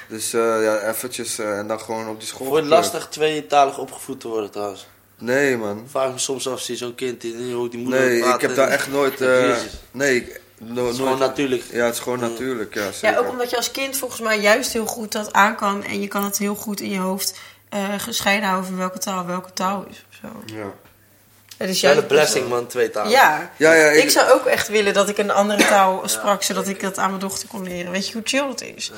[0.09, 2.46] Dus eh, ja, eventjes eh, en dan gewoon op die school.
[2.46, 2.66] Gekleurd.
[2.66, 4.86] lastig tweetalig opgevoed te worden trouwens?
[5.18, 5.86] Nee, man.
[5.90, 8.40] Vraag me soms af, zie je zo'n kind die niet hoe die moeder Nee, ik
[8.40, 9.20] heb daar echt nooit...
[9.20, 9.56] eh,
[9.90, 10.96] nee, no, Het is nooit.
[10.96, 11.62] gewoon natuurlijk.
[11.72, 14.72] Ja, het is gewoon natuurlijk, ja, Ja, ook omdat je als kind volgens mij juist
[14.72, 15.84] heel goed dat aan kan.
[15.84, 17.38] En je kan het heel goed in je hoofd
[17.68, 20.04] eh, gescheiden houden van welke taal welke taal is.
[20.11, 20.56] Of zo.
[20.56, 20.72] Ja.
[21.56, 23.11] Het is juist de blessing, man, twee talen.
[23.11, 23.50] Ja.
[23.56, 24.02] Ja, ja, ik...
[24.02, 27.09] ik- zou ook echt willen dat ik een andere taal sprak, zodat ik dat aan
[27.09, 27.92] mijn dochter kon leren.
[27.92, 28.92] Weet je hoe chill het is?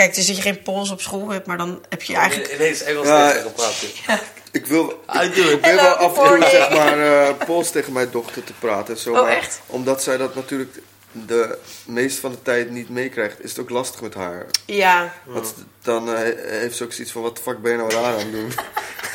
[0.00, 2.52] Kijk, het is dat je geen Pools op school hebt, maar dan heb je eigenlijk...
[2.54, 3.30] Ineens Engels Ja.
[3.30, 3.74] tegen gepraat.
[4.52, 5.50] Ik wil, I do it.
[5.50, 8.94] ik ben wel af en toe zeg maar eh, Pools tegen mijn dochter te praten.
[8.94, 9.60] en Zo, Oh, maar echt?
[9.66, 10.78] Omdat zij dat natuurlijk
[11.12, 14.46] de meeste van de tijd niet meekrijgt, is het ook lastig met haar.
[14.66, 15.12] Ja.
[15.24, 18.12] Want dan eh, heeft ze ook zoiets van, wat de fuck ben je nou raar
[18.12, 18.52] aan het doen?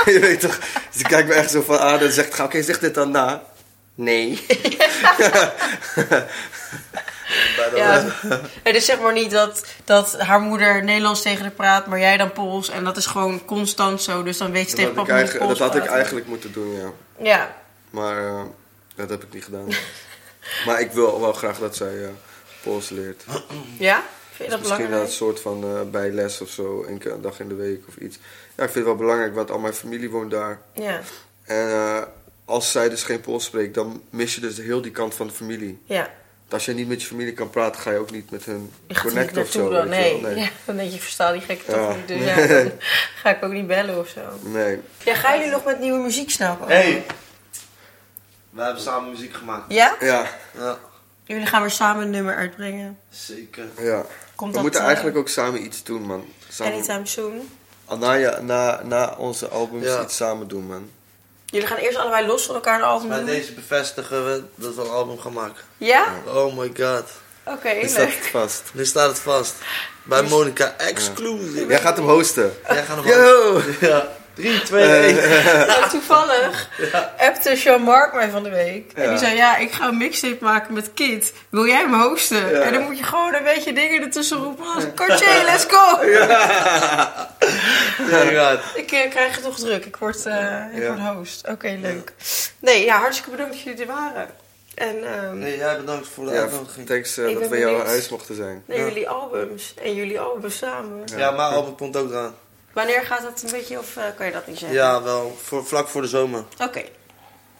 [0.13, 0.59] je weet toch?
[0.91, 3.43] Dus ik kijk me echt zo van aan en zegt, oké, zeg dit dan na.
[3.95, 4.45] Nee.
[7.75, 8.05] ja.
[8.63, 12.17] Het is zeg maar niet dat, dat haar moeder Nederlands tegen haar praat, maar jij
[12.17, 12.69] dan Pools.
[12.69, 14.23] En dat is gewoon constant zo.
[14.23, 16.91] Dus dan weet je tegen papa dat had ik eigenlijk moeten doen, ja.
[17.17, 17.55] Ja.
[17.89, 18.41] Maar eh,
[18.95, 19.67] dat heb ik niet gedaan.
[20.65, 22.09] maar ik wil wel graag dat zij eh
[22.63, 23.23] Pools leert.
[23.79, 24.03] Ja?
[24.31, 25.03] Vind je dat Misschien belangrijk?
[25.03, 27.95] een soort van eh, bijles of zo, één keer een dag in de week of
[27.95, 28.17] iets.
[28.55, 30.61] Ja, ik vind het wel belangrijk, want al mijn familie woont daar.
[30.73, 31.01] Ja.
[31.43, 32.07] En
[32.45, 35.33] als zij dus geen Pools spreekt, dan mis je dus heel die kant van de
[35.33, 35.81] familie.
[35.85, 36.09] Ja.
[36.49, 38.71] Als je niet met je familie kan praten, ga je ook niet met hun
[39.01, 39.69] connecten of zo.
[39.69, 39.89] dan.
[39.89, 40.21] Nee.
[40.21, 40.35] wel.
[40.35, 41.77] Ja, dan denk je, ik versta die gekke Ja.
[41.87, 42.07] toch niet.
[42.07, 42.71] Dus ja, dan
[43.21, 44.21] ga ik ook niet bellen of zo.
[44.41, 44.79] Nee.
[45.03, 46.75] Ja, gaan jullie nog met nieuwe muziek snel komen?
[46.75, 47.05] Hey.
[48.49, 49.73] We hebben samen muziek gemaakt.
[49.73, 49.95] Ja?
[49.99, 50.27] Ja,
[50.57, 50.77] Ja,
[51.23, 52.99] Jullie gaan weer samen een nummer uitbrengen.
[53.09, 53.65] zeker.
[53.79, 54.05] ja.
[54.35, 56.25] Komt We dat, moeten eh, eigenlijk ook samen iets doen, man.
[56.49, 57.49] Samen, Anytime soon.
[57.99, 60.01] na, ja, na, na onze albums Ja.
[60.03, 60.89] iets samen doen, man.
[61.55, 63.25] Jullie gaan eerst allebei los van elkaar een album Bij doen?
[63.27, 65.63] deze bevestigen we dat we een album gaan maken.
[65.77, 66.05] Ja?
[66.27, 67.03] Oh my god.
[67.43, 68.27] Oké, Is dat leuk.
[68.31, 68.63] vast?
[68.73, 69.53] Nu staat het vast.
[70.03, 71.65] Bij Monica Exclusive.
[71.67, 72.53] Jij gaat hem hosten.
[72.67, 73.61] Jij gaat hem Yo!
[73.79, 74.07] Ja.
[74.35, 75.15] 3, 2, 1.
[75.67, 76.69] Nou, toevallig
[77.17, 78.91] appte Jean-Marc mij van de week.
[78.95, 79.09] En Ja.
[79.09, 81.33] die zei, ja, ik ga een mixtape maken met Kid.
[81.49, 82.49] Wil jij hem hosten?
[82.51, 82.59] Ja.
[82.61, 84.65] En dan moet je gewoon een beetje dingen ertussen roepen.
[84.75, 86.05] Als Kortje, let's go!
[86.05, 87.33] Ja.
[88.75, 89.85] Ik eh, krijg het toch druk.
[89.85, 90.87] Ik word, eh, ik Ja.
[90.95, 91.47] word host.
[91.47, 92.13] Oké, leuk.
[92.59, 94.27] Nee, ja, hartstikke bedankt dat jullie er waren.
[94.75, 96.87] En ehm Nee, jij bedankt voor de Ja, uitnodiging.
[96.87, 98.63] thanks eh, dat we jouw huis mochten zijn.
[98.67, 98.75] Ja.
[98.75, 99.73] jullie albums.
[99.83, 101.03] En jullie albums samen.
[101.17, 102.35] Ja, mijn album komt ook eraan.
[102.75, 104.77] Wanneer gaat dat een beetje, of eh, kan je dat niet zeggen?
[104.77, 105.37] Ja, wel.
[105.43, 106.43] Voor, vlak voor de zomer.
[106.61, 106.83] Oké.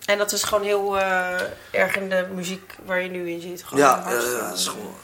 [0.06, 1.42] En dat is gewoon heel eh,
[1.72, 3.64] erg in de muziek waar je nu in zit.
[3.64, 4.96] Gewoon Ja, ja, dat is gewoon...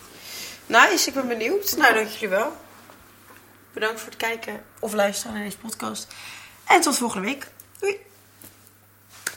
[0.65, 1.77] Nice, ik ben benieuwd.
[1.77, 2.55] Nou, dank jullie wel.
[3.73, 6.07] Bedankt voor het kijken of luisteren naar deze podcast.
[6.67, 7.47] En tot volgende week.
[7.79, 7.99] Doei!